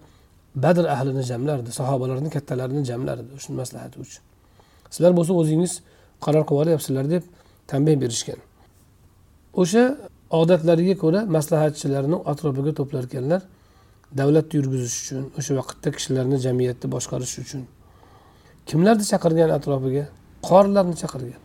badr 0.64 0.84
ahlini 0.94 1.22
jamlardi 1.30 1.70
sahobalarni 1.80 2.30
kattalarini 2.36 2.82
jamlardi 2.90 3.30
shu 3.42 3.50
maslahati 3.60 3.96
uchun. 4.04 4.22
Sizlar 4.94 5.12
bo'lsa 5.18 5.32
o'zingiz 5.40 5.72
qaror 6.24 6.42
qilib 6.48 6.60
olyapsizlar 6.62 7.04
deb 7.14 7.22
tanbeh 7.70 7.96
berishgan. 8.02 8.38
O'sha 9.60 9.84
odatlariga 10.40 10.94
ko'ra 11.02 11.20
maslahatchilarni 11.36 12.16
atrofiga 12.32 12.72
to'plar 12.78 13.04
ekanlar 13.08 13.40
davlatni 14.18 14.54
yurgizish 14.58 14.96
uchun 15.02 15.24
o'sha 15.38 15.52
vaqtda 15.60 15.88
kishilarni 15.96 16.36
jamiyatni 16.46 16.86
boshqarish 16.94 17.34
uchun. 17.44 17.62
Kimlarni 18.68 19.04
chaqirgan 19.12 19.50
atrofiga? 19.58 20.04
Qorilarni 20.48 20.96
chaqirgan. 21.02 21.40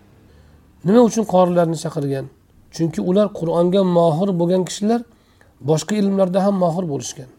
Nima 0.87 1.01
uchun 1.09 1.23
qorilarni 1.33 1.77
chaqirgan? 1.83 2.25
Chunki 2.75 2.99
ular 3.09 3.27
qur'onga 3.39 3.81
mohir 3.97 4.29
bo'lgan 4.39 4.63
kishilar 4.69 5.01
boshqa 5.69 5.93
ilmlarda 6.01 6.39
ham 6.45 6.55
mohir 6.63 6.85
bo'lishgan. 6.93 7.29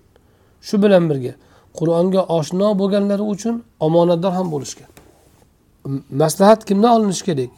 Shu 0.66 0.74
bilan 0.84 1.04
birga 1.10 1.32
qur'onga 1.78 2.20
oshno 2.38 2.68
bo'lganlari 2.80 3.24
uchun 3.34 3.54
omonatdor 3.86 4.32
ham 4.38 4.46
bo'lishgan. 4.54 4.90
Maslahat 6.22 6.60
kimdan 6.68 6.90
olinishi 6.96 7.24
kerak? 7.28 7.52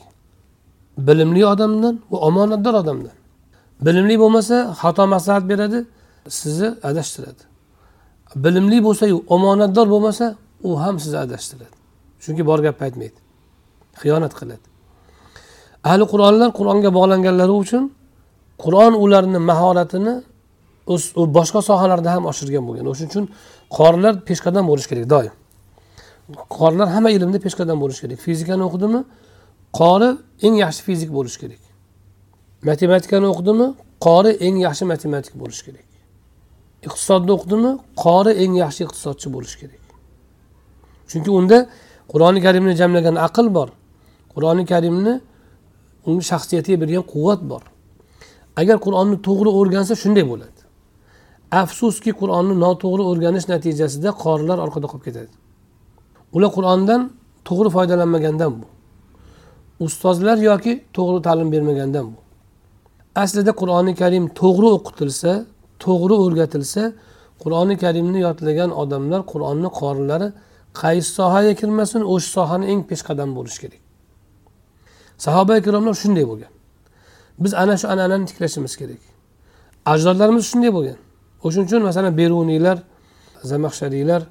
Bilimli 1.08 1.42
odamdan 1.52 1.94
va 2.10 2.18
omonatdor 2.28 2.74
odamdan. 2.82 3.16
Bilimli 3.86 4.16
bo'lmasa 4.22 4.56
xato 4.80 5.04
maslahat 5.14 5.44
beradi 5.50 5.78
sizni 6.40 6.68
adashtiradi. 6.90 7.49
Bilimli 8.34 8.78
bo'lsayu 8.86 9.24
omonatdor 9.28 9.86
bo'lmasa 9.90 10.36
u 10.62 10.80
ham 10.82 11.00
sizni 11.00 11.18
adashtiradi. 11.18 11.76
Chunki 12.22 12.46
bor 12.46 12.58
gapni 12.66 12.84
aytmaydi. 12.88 13.18
Xiyonat 14.00 14.34
qiladi. 14.40 14.66
Ahli 15.90 16.04
qur'onlar 16.12 16.48
qur'onga 16.58 16.90
bog'langanlari 16.98 17.54
uchun 17.64 17.84
qur'on 18.64 18.92
ularni 19.04 19.38
mahoratini 19.50 20.14
boshqa 21.38 21.60
sohalarda 21.68 22.10
ham 22.14 22.24
oshirgan 22.30 22.62
bo'lgan. 22.68 22.86
O'shaning 22.92 23.10
uchun 23.12 23.26
qorilar 23.78 24.14
peshqadam 24.28 24.64
bo'lishi 24.70 24.88
kerak 24.92 25.06
doim. 25.14 25.34
Qorilar 26.58 26.88
hamma 26.94 27.10
ilmda 27.16 27.38
peshqadam 27.46 27.78
bo'lishi 27.82 28.00
kerak. 28.04 28.18
Fizikani 28.26 28.62
o'qidimi? 28.68 29.00
Qori 29.80 30.08
eng 30.46 30.54
yaxshi 30.64 30.82
fizik 30.88 31.10
bo'lishi 31.16 31.38
kerak. 31.42 31.62
Matematikani 32.68 33.26
o'qidimi? 33.32 33.66
Qori 34.06 34.30
eng 34.46 34.56
yaxshi 34.66 34.84
matematik 34.92 35.34
bo'lishi 35.42 35.62
kerak. 35.66 35.89
Iqtisodni 36.86 37.30
o'qidimi? 37.36 37.72
Qori 38.02 38.32
eng 38.42 38.52
yaxshi 38.62 38.80
iqtisodchi 38.86 39.28
bo'lishi 39.34 39.56
kerak. 39.60 39.84
Chunki 41.10 41.30
unda 41.38 41.58
qur'oni 42.12 42.40
karimni 42.46 42.74
jamlagan 42.80 43.16
aql 43.26 43.46
bor. 43.56 43.68
Qur'oni 44.34 44.64
karimni 44.72 45.14
uni 46.08 46.22
shaxsiyatiga 46.30 46.76
bergan 46.82 47.04
quvvat 47.12 47.40
bor. 47.50 47.62
Agar 48.60 48.76
qur'onni 48.86 49.16
to'g'ri 49.26 49.50
o'rgansa 49.60 49.94
shunday 50.02 50.24
bo'ladi. 50.32 50.60
Afsuski 51.62 52.10
qur'onni 52.20 52.54
noto'g'ri 52.64 53.02
o'rganish 53.10 53.46
natijasida 53.52 54.10
qorilar 54.24 54.58
orqada 54.64 54.86
qolib 54.92 55.04
ketadi. 55.08 55.32
Ular 56.36 56.50
qur'ondan 56.56 57.00
to'g'ri 57.48 57.70
foydalanmagandan 57.76 58.52
bu. 58.60 58.66
Ustozlar 59.86 60.36
yoki 60.50 60.72
to'g'ri 60.96 61.18
ta'lim 61.26 61.48
bermagandan 61.54 62.06
bu. 62.12 62.18
Aslida 63.22 63.52
qur'oni 63.60 63.92
karim 64.02 64.24
to'g'ri 64.40 64.68
o'qitilsa 64.76 65.32
to'g'ri 65.84 66.16
o'rgatilsa 66.24 66.82
qur'oni 67.42 67.74
karimni 67.82 68.20
yodlagan 68.26 68.70
odamlar 68.82 69.20
qur'onni 69.32 69.68
qorilari 69.80 70.28
qaysi 70.80 71.10
sohaga 71.18 71.52
kirmasin 71.60 72.02
o'sha 72.12 72.28
sohani 72.36 72.66
eng 72.72 72.82
peshqadam 72.90 73.30
bo'lishi 73.36 73.58
kerak. 73.62 73.82
Sahoba 75.24 75.52
ikromlar 75.60 75.94
shunday 76.02 76.24
bo'lgan. 76.30 76.52
Biz 77.42 77.52
ana 77.62 77.74
shu 77.80 77.86
an'anani 77.92 78.24
tiklashimiz 78.30 78.74
kerak. 78.80 79.00
Ajdodlarimiz 79.92 80.44
shunday 80.50 80.70
bo'lgan. 80.76 80.98
O'shaning 81.44 81.66
uchun 81.68 81.82
masalan 81.88 82.12
beruniylar 82.20 82.78
zamaxshariylar 83.50 84.22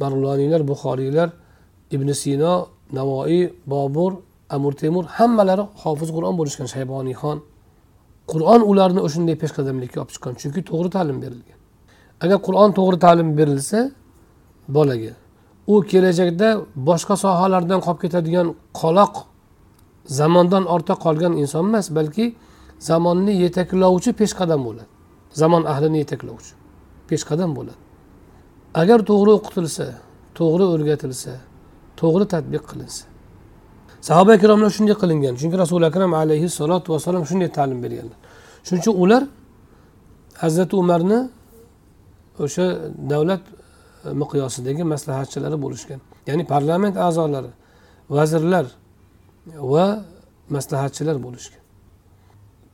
marloniylar 0.00 0.60
buxoriylar 0.70 1.28
ibn 1.90 2.08
sino 2.22 2.52
navoiy 2.98 3.52
bobur 3.72 4.12
amir 4.50 4.72
temur 4.82 5.04
hammalari 5.18 5.64
hofiz 5.82 6.08
qur'on 6.16 6.34
bo'lishgan 6.40 6.68
shayboniyxon 6.74 7.38
qur'on 8.32 8.60
ularni 8.70 9.00
o'shanday 9.06 9.36
peshqadamlikka 9.42 9.98
olib 10.02 10.10
chiqqan 10.14 10.34
chunki 10.40 10.60
to'g'ri 10.70 10.90
ta'lim 10.96 11.18
berilgan. 11.24 11.58
Agar 12.24 12.38
qur'on 12.46 12.70
to'g'ri 12.78 12.98
ta'lim 13.04 13.28
berilsa 13.38 13.80
bolaga 14.76 15.12
u 15.72 15.74
kelajakda 15.90 16.48
boshqa 16.88 17.14
sohalardan 17.24 17.80
qolib 17.86 18.00
ketadigan 18.04 18.46
qoloq 18.80 19.14
zamondan 20.18 20.64
ortda 20.74 20.94
qolgan 21.04 21.32
inson 21.42 21.64
emas 21.70 21.86
balki 21.98 22.26
zamonni 22.88 23.32
yetaklovchi 23.44 24.10
peshqadam 24.20 24.60
bo'ladi. 24.66 24.90
Zamon 25.40 25.62
ahlini 25.72 25.98
yetaklovchi 26.02 26.52
peshqadam 27.10 27.50
bo'ladi. 27.58 27.80
Agar 28.80 28.98
to'g'ri 29.10 29.32
o'qitilsa 29.38 29.86
to'g'ri 30.38 30.64
o'rgatilsa 30.74 31.32
to'g'ri 32.00 32.24
tadbiq 32.34 32.64
qilinsa 32.70 33.04
sahoba 34.08 34.32
ikromlar 34.38 34.70
shunday 34.76 34.96
qilingan. 35.02 35.34
Chunki 35.40 35.56
rasuli 35.62 35.84
akram 35.90 36.12
alayhissalotu 36.22 36.88
vassalom 36.94 37.24
shunday 37.30 37.50
ta'lim 37.58 37.78
berganlar 37.84 38.18
shuning 38.66 38.82
uchun 38.82 38.94
ular 39.04 39.22
hazrati 40.42 40.76
umarni 40.82 41.18
o'sha 42.44 42.66
davlat 43.10 43.42
e, 44.04 44.08
miqyosidagi 44.22 44.82
maslahatchilari 44.92 45.56
bo'lishgan. 45.64 46.00
Ya'ni 46.28 46.44
parlament 46.54 46.96
a'zolari 47.06 47.50
vazirlar 48.16 48.66
va 49.72 49.86
maslahatchilar 50.56 51.16
bo'lishgan. 51.26 51.62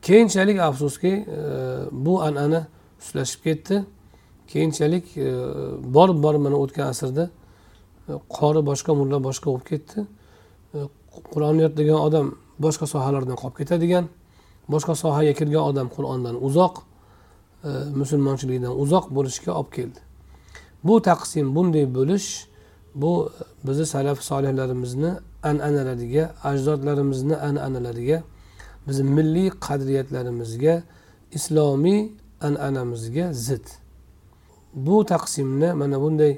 Keyinchalik 0.02 0.58
afsuski 0.68 1.12
e, 1.38 1.40
bu 2.04 2.14
an'ana 2.22 2.60
suslashib 3.00 3.40
ketdi. 3.46 3.84
Keyinchalik 4.52 5.16
e, 5.16 5.28
borib 5.96 6.18
borib 6.24 6.42
mana 6.46 6.56
o'tgan 6.64 6.86
asrda 6.92 7.24
qori 8.38 8.60
boshqa 8.70 8.92
mulla 9.00 9.16
boshqa 9.28 9.46
bo'lib 9.52 9.66
ketdi. 9.72 9.98
Qur'onni 11.32 11.62
yodlagan 11.66 11.98
odam 12.06 12.26
boshqa 12.64 12.86
sohalardan 12.94 13.36
qolib 13.40 13.56
ketadigan 13.60 14.04
boshqa 14.72 14.94
sohaga 15.02 15.32
kirgan 15.38 15.62
odam 15.70 15.88
qur'ondan 15.96 16.36
uzoq 16.48 16.74
e, 17.68 17.70
musulmonchilikdan 18.00 18.72
uzoq 18.82 19.04
bo'lishga 19.16 19.52
olib 19.60 19.70
keldi. 19.76 20.00
Bu 20.86 20.94
taqsim 21.08 21.46
bunday 21.56 21.86
bo'lish 21.98 22.28
bu 23.02 23.12
bizni 23.66 23.86
salaf 23.94 24.18
solihlarimizni 24.30 25.12
an'analariga 25.50 26.24
ajdodlarimizni 26.50 27.36
an'analariga 27.48 28.18
bizni 28.86 29.04
milliy 29.18 29.48
qadriyatlarimizga 29.66 30.74
islomiy 31.38 32.00
an'anamizga 32.48 33.26
zid. 33.32 33.66
Bu 34.74 34.96
taqsimni 35.12 35.68
mana 35.80 36.00
bunday 36.04 36.32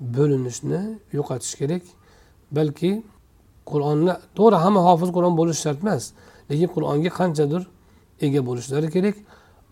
bo'linishni 0.00 0.80
yo'qotish 1.16 1.54
kerak 1.60 1.84
balki 2.56 3.02
qur'onni 3.72 4.12
to'g'ri 4.36 4.56
hamma 4.64 4.80
hofiz 4.88 5.08
qur'on 5.16 5.34
bo'lishi 5.40 5.60
shart 5.66 5.80
emas 5.84 6.04
lekin 6.50 6.68
qur'onga 6.74 7.10
qanchadir 7.20 7.62
ega 8.26 8.40
bo'lishlari 8.48 8.88
kerak. 8.94 9.16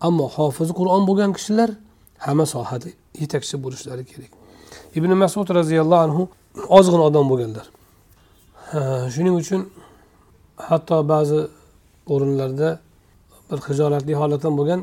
Ammo 0.07 0.25
hofiz 0.37 0.69
qur'on 0.79 1.01
bo'lgan 1.09 1.31
kishilar 1.37 1.69
hamma 2.25 2.45
sohada 2.53 2.89
yetakchi 3.21 3.55
bo'lishlari 3.63 4.03
kerak. 4.11 4.31
Ibn 4.97 5.11
masud 5.23 5.47
roziyallohu 5.59 6.01
anhu 6.07 6.23
ozg'in 6.77 7.01
odam 7.07 7.25
bo'lganlar. 7.31 7.65
Shuning 9.13 9.35
uchun 9.41 9.61
hatto 10.69 10.97
ba'zi 11.13 11.39
o'rinlarda 12.13 12.69
bir 13.49 13.59
hijolatli 13.67 14.13
holat 14.21 14.41
ham 14.47 14.53
bo'lgan 14.59 14.81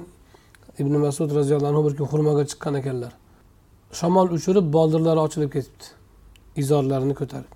ibn 0.83 0.95
masud 1.07 1.29
roziyallohu 1.39 1.71
anhu 1.73 1.83
bir 1.87 1.93
kun 1.99 2.07
xurmoga 2.13 2.45
chiqqan 2.51 2.75
ekanlar. 2.81 3.13
Shamol 3.99 4.29
uchirib 4.37 4.67
boldirlari 4.77 5.21
ochilib 5.27 5.51
ketibdi 5.57 5.85
izorlarini 6.63 7.15
ko'tarib. 7.21 7.53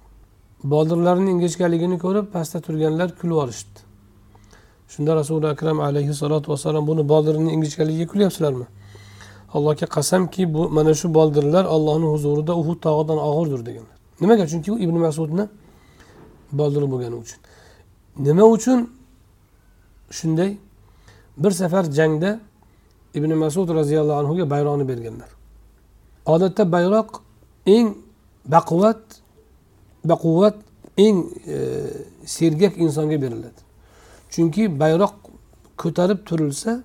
Bodirlarni 0.64 1.30
ingichkaligini 1.30 1.98
ko'rib 1.98 2.26
pastda 2.32 2.60
turganlar 2.60 3.08
kulib 3.20 3.32
yuborishdi 3.32 3.88
shunda 4.88 5.16
rasuli 5.16 5.46
akram 5.46 5.80
alayhissalotu 5.80 6.50
vassalom 6.52 6.86
buni 6.86 7.08
bodirni 7.08 7.52
ingichkaligiga 7.52 8.06
kulyapsizlarmi? 8.12 8.66
Allohga 9.54 9.86
qasamki 9.86 10.54
bu 10.54 10.68
mana 10.68 10.94
shu 10.94 11.14
boldirlar 11.14 11.64
allohni 11.64 12.06
huzurida 12.14 12.52
uhud 12.56 12.78
tog'idan 12.80 13.18
og'irdir 13.18 13.66
deganlar. 13.66 13.96
Nimaga? 14.20 14.46
Chunki 14.46 14.72
u 14.72 14.78
ibn 14.78 14.96
masudni 14.98 15.48
boldiri 16.52 16.90
bo'lgani 16.92 17.16
uchun. 17.22 17.38
Nima 18.18 18.44
uchun? 18.44 18.90
Shunday 20.10 20.56
bir 21.38 21.50
safar 21.50 21.84
jangda 21.84 22.40
ibn 23.14 23.34
masud 23.34 23.68
roziyallohu 23.68 24.18
anhuga 24.22 24.50
bayroqni 24.50 24.88
berganlar. 24.88 25.28
Odatda 26.26 26.72
bayroq 26.72 27.08
eng 27.66 27.88
baquvvat 28.54 29.02
baquvvat 30.04 30.54
eng 30.96 31.26
e, 31.46 31.56
sergak 32.26 32.78
insonga 32.78 33.22
beriladi. 33.22 33.60
Chunki 34.30 34.80
bayroq 34.80 35.14
ko'tarib 35.76 36.26
turilsa 36.26 36.82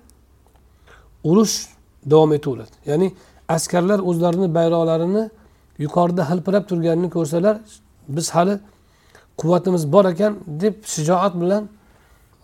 urush 1.24 1.68
davom 2.10 2.32
etaveradi. 2.32 2.74
Ya'ni 2.86 3.12
askarlar 3.48 3.98
o'zlarini 3.98 4.54
bayroqlarini 4.54 5.30
yuqorida 5.78 6.30
hilpirab 6.30 6.68
turganini 6.68 7.10
ko'rsalar 7.10 7.56
biz 8.08 8.30
hali 8.30 8.58
quvvatimiz 9.36 9.92
bor 9.92 10.04
ekan 10.04 10.32
deb 10.46 10.74
shijoat 10.94 11.34
bilan 11.42 11.68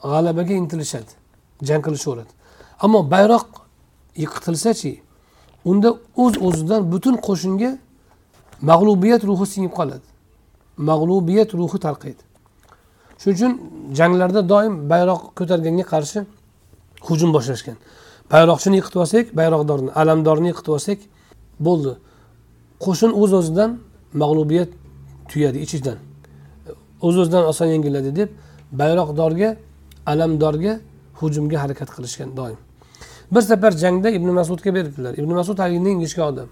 g'alabaga 0.03 0.55
intilishadi 0.55 1.13
jang 1.63 1.83
qilishaveradi. 1.87 2.33
Ammo 2.81 3.11
bayroq 3.11 3.47
yiqitilsachi 4.23 4.93
unda 5.65 5.89
o'z 6.17 6.35
uz 6.37 6.43
o'zidan 6.47 6.93
butun 6.93 7.15
qo'shinga 7.27 7.71
mag'lubiyat 8.71 9.23
ruhi 9.29 9.47
singib 9.47 9.73
qoladi. 9.79 10.10
Mag'lubiyat 10.89 11.51
ruhi 11.61 11.79
tarqaydi 11.87 12.23
shuning 13.21 13.37
uchun 13.37 13.53
janglarda 13.99 14.41
doim 14.53 14.75
bayroq 14.93 15.23
ko'targanga 15.39 15.85
qarshi 15.93 16.21
hujum 17.09 17.31
boshlashgan. 17.37 17.77
Bayroqchini 18.33 18.77
yiqitib 18.81 19.01
olsak 19.05 19.27
bayroqdorni 19.41 19.91
alamdorni 20.01 20.49
yiqitib 20.53 20.73
olsak 20.77 20.99
bo'ldi. 21.67 21.93
Qo'shin 22.85 23.11
o'z 23.23 23.33
o'zidan 23.39 23.71
mag'lubiyat 24.23 24.71
tuyadi 25.31 25.59
ichidan 25.67 25.99
o'z 27.07 27.17
o'zidan 27.23 27.45
oson 27.51 27.69
yengiladi 27.75 28.11
deb 28.21 28.29
bayroqdorga 28.81 29.51
alamdorga 30.13 30.73
hujumga 31.21 31.57
harakat 31.63 31.89
qilishgan 31.97 32.31
doim. 32.37 32.59
Bir 33.35 33.43
safar 33.51 33.73
jangda 33.83 34.09
ibn 34.19 34.29
masudga 34.41 34.71
beribdilar. 34.75 35.13
Ibn 35.21 35.31
masud 35.41 35.59
haligi 35.63 35.91
ingichka 35.97 36.23
odam 36.31 36.49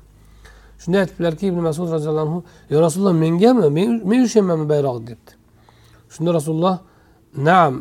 shunday 0.82 1.00
aytibdilarki 1.04 1.44
ibn 1.50 1.60
masud 1.68 1.88
roziyallohu 1.96 2.26
anhu 2.26 2.38
yo 2.72 2.76
rasululloh 2.86 3.14
mengami 3.24 3.66
men 4.10 4.20
ushlaymanmi 4.26 4.66
bayroq 4.72 4.96
debdi. 5.08 5.32
Shunda 6.14 6.30
rasululloh 6.38 6.76
naam 7.48 7.74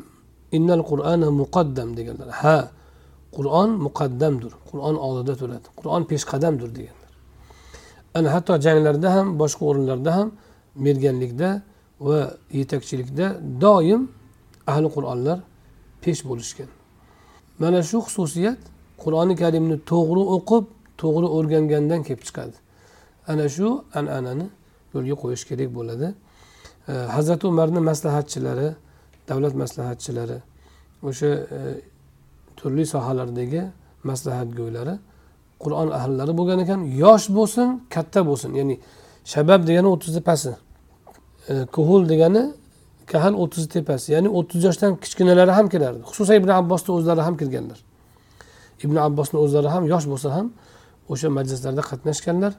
innal 0.58 0.84
qur'ana 0.92 1.28
muqaddam 1.42 1.90
deganlar. 1.98 2.30
Ha 2.42 2.58
qur'on 3.36 3.70
muqaddamdir 3.86 4.52
qur'on 4.70 4.96
oldida 5.06 5.34
turadi 5.42 5.68
qur'on 5.80 6.02
peshqadamdir 6.12 6.70
deganlar. 6.78 7.12
Ana 8.18 8.28
hatto 8.36 8.54
janglarda 8.66 9.10
ham 9.16 9.28
boshqa 9.42 9.64
o'rinlarda 9.70 10.12
ham 10.18 10.28
merganlikda 10.86 11.50
va 12.08 12.20
yetakchilikda 12.60 13.26
doim 13.64 14.02
ahli 14.72 14.88
qur'onlar 14.96 15.38
pesh 16.04 16.22
bo'lishgan. 16.30 16.70
Mana 17.62 17.80
shu 17.90 17.98
xususiyat 18.06 18.60
qur'oni 19.04 19.36
karimni 19.42 19.78
to'g'ri 19.92 20.24
o'qib 20.36 20.64
to'g'ri 21.02 21.28
o'rgangandan 21.38 22.02
kelib 22.08 22.24
chiqadi. 22.28 22.58
Ana 23.32 23.46
shu 23.56 23.68
an'anani 24.00 24.48
yo'lga 24.94 25.16
qo'yish 25.24 25.44
kerak 25.50 25.70
bo'ladi. 25.78 26.08
Hazrati 27.16 27.44
umarni 27.52 27.80
maslahatchilari 27.90 28.70
davlat 29.30 29.54
maslahatchilari 29.64 30.38
o'sha 31.08 31.30
e, 31.58 31.60
turli 32.58 32.86
sohalardagi 32.94 33.62
maslahatgo'ylari 34.10 34.96
qur'on 35.64 35.90
ahllari 36.00 36.34
bo'lgan 36.40 36.60
ekan. 36.66 36.80
Yosh 37.04 37.26
bo'lsin 37.38 37.68
katta 37.96 38.20
bo'lsin. 38.30 38.52
Ya'ni 38.60 38.76
shabab 39.34 39.62
degani 39.70 39.88
o'ttizni 39.94 40.22
pasi. 40.30 40.54
E, 41.52 41.54
kuhul 41.76 42.04
degani 42.12 42.44
kahal 43.12 43.34
o'ttizni 43.44 43.70
tepasi. 43.76 44.08
Ya'ni 44.16 44.30
o'ttiz 44.38 44.62
yoshdan 44.68 44.92
kichkinalari 45.04 45.52
ham 45.58 45.68
kirardi 45.74 46.02
xususan 46.10 46.36
ibn 46.42 46.50
abbosni 46.60 46.92
o'zlari 46.98 47.22
ham 47.28 47.36
kirganlar 47.42 47.80
ibn 48.86 48.96
abbosni 49.08 49.38
o'zlari 49.46 49.70
ham 49.76 49.84
yosh 49.94 50.06
bo'lsa 50.12 50.30
ham 50.38 50.48
o'sha 51.12 51.28
majlislarda 51.38 51.84
qatnashganlar. 51.92 52.54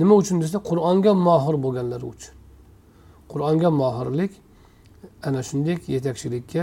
nima 0.00 0.14
uchun 0.20 0.36
desa 0.42 0.58
qur'onga 0.70 1.12
mohir 1.28 1.56
bo'lganlari 1.64 2.06
uchun 2.14 2.34
qur'onga 3.32 3.68
mohirlik 3.82 4.32
ana 5.26 5.40
shunday 5.48 5.76
yetakchilikka 5.94 6.62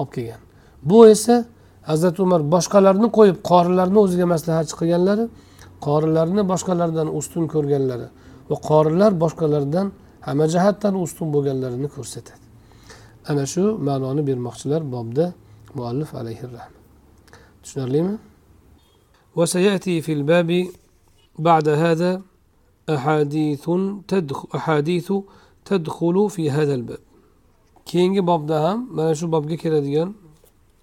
olib 0.00 0.10
kelgan 0.14 0.40
bu 0.90 0.98
esa 1.14 1.34
hazrati 1.90 2.18
umar 2.26 2.40
boshqalarni 2.54 3.08
qo'yib 3.18 3.38
qorilarni 3.50 3.98
o'ziga 4.04 4.26
maslahatchi 4.34 4.74
qilganlari 4.80 5.24
qorilarni 5.86 6.42
boshqalardan 6.52 7.08
ustun 7.18 7.44
ko'rganlari 7.54 8.08
va 8.50 8.56
qorilar 8.70 9.12
boshqalardan 9.24 9.86
hamma 10.26 10.46
jihatdan 10.54 10.94
ustun 11.04 11.28
bo'lganlarini 11.34 11.88
ko'rsatadi 11.96 12.44
ana 13.30 13.44
shu 13.52 13.62
ma'noni 13.88 14.22
bermoqchilar 14.28 14.82
bobda 14.94 15.24
muallif 15.78 16.10
alayhi 16.20 16.44
rahma 16.54 16.78
tushunarlimi 17.62 18.14
وسيأتي 19.38 20.00
في 20.00 20.12
الباب 20.18 20.50
بعد 21.38 21.68
هذا 21.68 22.22
أحاديث 22.89 23.69
تدخل 24.07 24.47
أحاديث 24.55 25.13
تدخل 25.65 26.29
في 26.29 26.51
هذا 26.51 26.73
الباب. 26.75 26.99
keyingi 27.85 28.21
bobda 28.27 28.63
ham 28.63 28.87
mana 28.91 29.15
shu 29.15 29.27
bobga 29.31 29.57
keladigan 29.57 30.13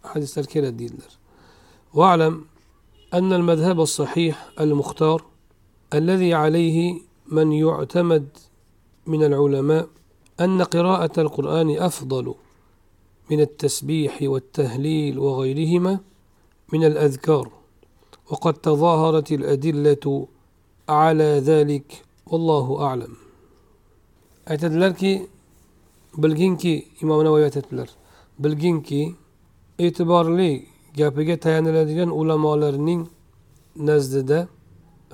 hadislar 0.03 0.45
keladi 0.47 0.79
deydilar 0.79 1.13
واعلم 1.95 2.45
أن 3.15 3.33
المذهب 3.33 3.81
الصحيح 3.81 4.51
المختار 4.61 5.25
الذي 5.95 6.35
عليه 6.35 7.01
من 7.27 7.53
يعتمد 7.53 8.29
من 9.07 9.25
العلماء 9.25 9.89
أن 10.41 10.63
قراءة 10.63 11.21
القرآن 11.21 11.77
أفضل 11.79 12.35
من 13.31 13.41
التسبيح 13.41 14.19
والتهليل 14.23 15.19
وغيرهما 15.19 15.99
من 16.73 16.85
الأذكار 16.85 17.51
وقد 18.31 18.55
تظاهرت 18.55 19.33
الأدلة 19.33 20.27
ala 20.91 21.41
zalik 21.41 22.03
alam. 22.33 23.17
Aytadilarki 24.47 25.13
bilginki 26.23 26.75
imom 27.03 27.25
navoiy 27.25 27.45
aytadilar 27.45 27.89
bilginki 28.39 29.03
e'tiborli 29.79 30.67
gapiga 30.99 31.37
tayaniladigan 31.45 32.11
ulamolarning 32.21 33.03
nazdida 33.89 34.39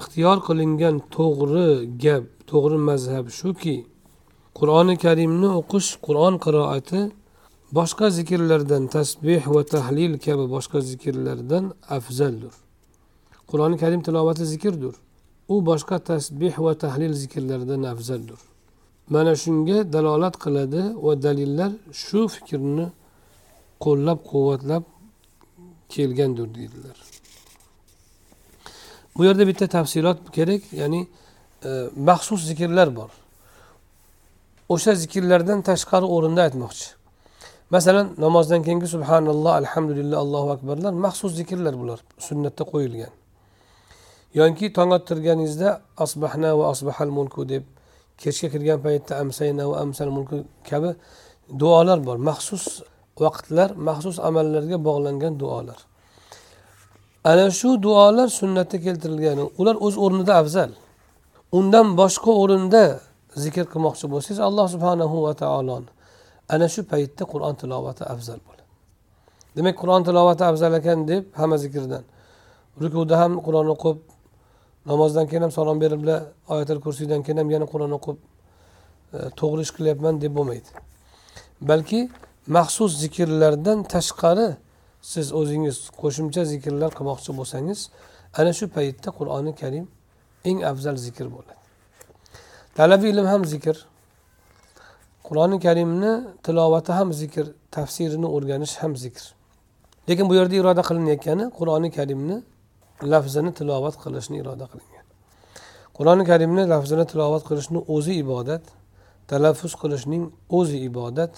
ixtiyor 0.00 0.38
qilingan 0.46 0.96
to'g'ri 1.16 1.68
gap 2.04 2.24
to'g'ri 2.50 2.78
mazhab 2.90 3.26
shuki 3.40 3.76
qur'oni 4.58 4.94
karimni 5.04 5.48
o'qish 5.60 5.88
qur'on 6.06 6.34
qiroati 6.44 7.00
boshqa 7.78 8.06
zikrlardan 8.18 8.84
tasbeh 8.96 9.42
va 9.54 9.62
tahlil 9.74 10.12
kabi 10.26 10.44
boshqa 10.54 10.78
zikrlardan 10.90 11.64
afzaldir. 11.96 12.54
Qur'oni 13.50 13.76
karim 13.82 14.00
tilovati 14.06 14.44
zikrdir 14.52 14.94
u 15.48 15.56
boshqa 15.68 15.96
tasbeh 16.10 16.54
va 16.64 16.72
tahlil 16.84 17.12
zikrlaridan 17.22 17.82
afzaldir 17.92 18.40
mana 19.08 19.32
shunga 19.42 19.78
dalolat 19.92 20.36
qiladi 20.44 20.82
va 21.04 21.12
dalillar 21.26 21.70
shu 22.04 22.20
fikrni 22.34 22.86
qo'llab 23.84 24.18
quvvatlab 24.30 24.84
kelgandir 25.94 26.46
deydilar. 26.54 26.96
Bu 29.16 29.24
yerda 29.24 29.46
bitta 29.46 29.66
tafsilot 29.76 30.18
kerak 30.36 30.62
ya'ni 30.80 31.00
e, 31.68 31.70
maxsus 32.08 32.40
zikrlar 32.50 32.88
bor. 32.96 33.10
O'sha 34.68 34.92
zikrlardan 35.02 35.62
tashqari 35.68 36.06
o'rinda 36.14 36.40
aytmoqchi. 36.46 36.86
Masalan 37.74 38.06
namozdan 38.24 38.60
keyingi 38.66 38.88
subhanalloh 38.94 39.52
alhamdulillah 39.60 40.18
allohu 40.24 40.48
akbarlar 40.56 40.92
maxsus 41.04 41.32
zikrlar 41.40 41.74
bular 41.80 41.98
sunnatda 42.26 42.62
qo'yilgan. 42.72 43.12
Yoki 44.38 44.66
tong 44.76 44.90
ottirganingizda 44.98 45.70
asbahna 46.04 46.50
va 46.58 46.64
asbahal 46.72 47.10
mulku 47.18 47.42
deb 47.52 47.64
kechga 48.20 48.48
kirgan 48.52 48.78
paytda 48.86 49.12
amsayna 49.22 49.64
va 49.70 49.76
amsal 49.84 50.08
mulku 50.16 50.36
kabi 50.68 50.90
duolar 51.60 51.98
bor. 52.06 52.18
Maxsus 52.28 52.64
vaqtlar 53.24 53.70
maxsus 53.88 54.16
amallarga 54.28 54.76
bog'langan 54.88 55.32
duolar. 55.42 55.78
Ana 57.30 57.46
shu 57.58 57.70
duolar 57.84 58.28
sunnatda 58.40 58.76
keltirilgan 58.84 59.38
ular 59.60 59.76
o'z 59.86 59.94
o'rnida 60.04 60.34
afzal. 60.42 60.70
Undan 61.58 61.86
boshqa 62.00 62.30
o'rinda 62.42 62.82
zikr 63.44 63.64
qilmoqchi 63.72 64.06
bo'lsangiz 64.12 64.40
alloh 64.48 64.66
subhanahu 64.74 65.16
va 65.26 65.32
taoloni 65.42 65.90
ana 66.54 66.66
shu 66.74 66.80
paytda 66.92 67.22
qur'on 67.32 67.54
tilovati 67.60 68.04
afzal 68.14 68.38
bo'ladi. 68.46 68.64
Demak 69.56 69.74
qur'on 69.82 70.02
tilovati 70.08 70.44
afzal 70.50 70.72
ekan 70.80 70.98
deb 71.10 71.24
hamma 71.40 71.56
zikrdan 71.64 72.04
rukuda 72.82 73.14
ham 73.22 73.32
qur'on 73.46 73.68
o'qib 73.74 73.96
namozdan 74.86 75.26
keyin 75.26 75.42
ham 75.42 75.52
salom 75.58 75.80
berib 75.80 76.02
oyatil 76.48 76.80
kursiydan 76.84 77.22
keyin 77.22 77.38
ham 77.38 77.50
yana 77.50 77.66
qur'on 77.72 77.92
o'qib 77.98 78.16
e, 79.16 79.18
to'g'ri 79.40 79.60
ish 79.66 79.72
qilyapman 79.76 80.14
deb 80.24 80.32
bo'lmaydi. 80.38 80.70
Balki 81.70 82.00
maxsus 82.56 82.92
zikrlardan 83.02 83.78
tashqari 83.94 84.48
siz 85.12 85.26
o'zingiz 85.40 85.76
qo'shimcha 86.00 86.42
zikrlar 86.52 86.90
qilmoqchi 86.98 87.30
bo'lsangiz 87.38 87.80
ana 88.38 88.52
shu 88.58 88.64
paytda 88.76 89.08
qur'oni 89.18 89.52
karim 89.60 89.86
eng 90.48 90.58
afzal 90.70 90.96
zikr 91.06 91.26
bo'ladi. 91.34 91.54
Talabiy 92.76 93.10
ilm 93.14 93.26
ham 93.32 93.42
zikr 93.52 93.76
qur'oni 95.28 95.56
karimni 95.66 96.12
tilovati 96.44 96.92
ham 96.98 97.08
zikr 97.20 97.46
tafsirini 97.76 98.28
o'rganish 98.36 98.74
ham 98.82 98.92
zikr. 99.04 99.24
Lekin 100.08 100.28
bu 100.30 100.34
yerda 100.38 100.54
iroda 100.60 100.82
qilinayotgani 100.88 101.44
qur'oni 101.58 101.88
karimni 101.98 102.36
lafzini 103.02 103.52
tilovat 103.58 103.96
qilishni 104.04 104.36
iroda 104.42 104.66
qilingan. 104.72 105.06
Qur'oni 105.96 106.24
karimni 106.30 106.64
lafzini 106.72 107.04
tilovat 107.12 107.42
qilishni 107.48 107.80
o'zi 107.94 108.12
ibodat 108.22 108.64
talaffuz 109.30 109.72
qilishning 109.82 110.24
o'zi 110.58 110.78
ibodat 110.88 111.32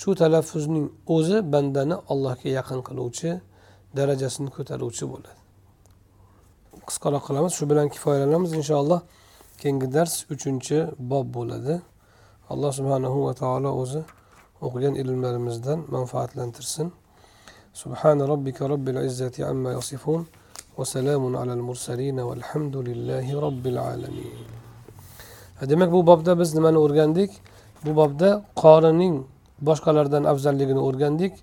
shu 0.00 0.10
talaffuzning 0.22 0.86
o'zi 1.16 1.38
bandani 1.52 1.96
allohga 2.12 2.48
yaqin 2.58 2.80
qiluvchi 2.88 3.30
darajasini 3.96 4.50
ko'taruvchi 4.56 5.04
bo'ladi. 5.12 5.40
Qisqaroq 6.88 7.22
qilamiz 7.28 7.52
shu 7.58 7.64
bilan 7.70 7.88
kifoyalanamiz 7.94 8.52
inshaalloh. 8.60 9.00
Keyingi 9.60 9.88
dars 9.96 10.14
uchinchi 10.34 10.76
bob 11.10 11.26
bo'ladi. 11.36 11.74
Alloh 12.52 12.72
subhanahu 12.78 13.18
va 13.26 13.32
taolo 13.42 13.70
o'zi 13.82 14.02
o'qigan 14.64 14.94
ilmlarimizdan 15.02 15.78
manfaatlantirsin. 15.96 16.86
Subhana 17.82 18.22
robbika 18.32 18.62
robbil 18.72 18.96
izzati 19.08 19.40
amma 19.52 19.70
yasifun. 19.78 20.20
وسلام 20.77 21.23
على 21.41 21.53
المرسلين 21.53 22.17
والحمد 22.19 22.75
لله 22.87 23.25
رب 23.47 23.65
العالمين 23.73 24.37
demak 25.61 25.91
bu 25.91 26.07
bobda 26.07 26.39
biz 26.39 26.53
nimani 26.55 26.77
o'rgandik 26.77 27.31
bu 27.85 27.95
bobda 27.95 28.29
qorining 28.55 29.23
boshqalardan 29.67 30.23
afzalligini 30.23 30.81
o'rgandik 30.87 31.33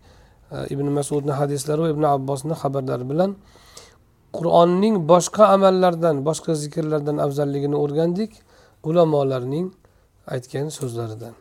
ibn 0.75 0.87
masudni 0.99 1.33
hadislari 1.41 1.81
va 1.83 1.89
ibn 1.95 2.05
abbosni 2.17 2.55
xabarlari 2.63 3.05
bilan 3.11 3.31
qur'onning 4.37 4.95
boshqa 5.13 5.45
amallardan 5.57 6.17
boshqa 6.29 6.53
zikrlardan 6.63 7.17
afzalligini 7.27 7.77
o'rgandik 7.85 8.31
ulamolarning 8.89 9.67
aytgan 10.35 10.67
so'zlaridan 10.79 11.35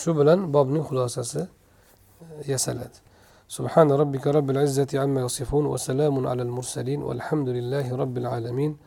shu 0.00 0.10
bilan 0.18 0.38
bobning 0.54 0.84
xulosasi 0.88 1.42
yasaladi 2.52 2.98
سبحان 3.47 3.91
ربك 3.91 4.27
رب 4.27 4.49
العزة 4.49 4.87
عما 4.93 5.21
يصفون 5.21 5.65
وسلام 5.65 6.27
على 6.27 6.41
المرسلين 6.41 7.03
والحمد 7.03 7.49
لله 7.49 7.95
رب 7.95 8.17
العالمين. 8.17 8.77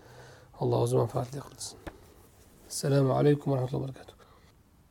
الله 0.62 1.06
فاتح 1.06 1.46
السلام 2.68 3.12
عليكم 3.12 3.50
ورحمة 3.50 3.68
الله 3.68 3.78
وبركاته. 3.78 4.17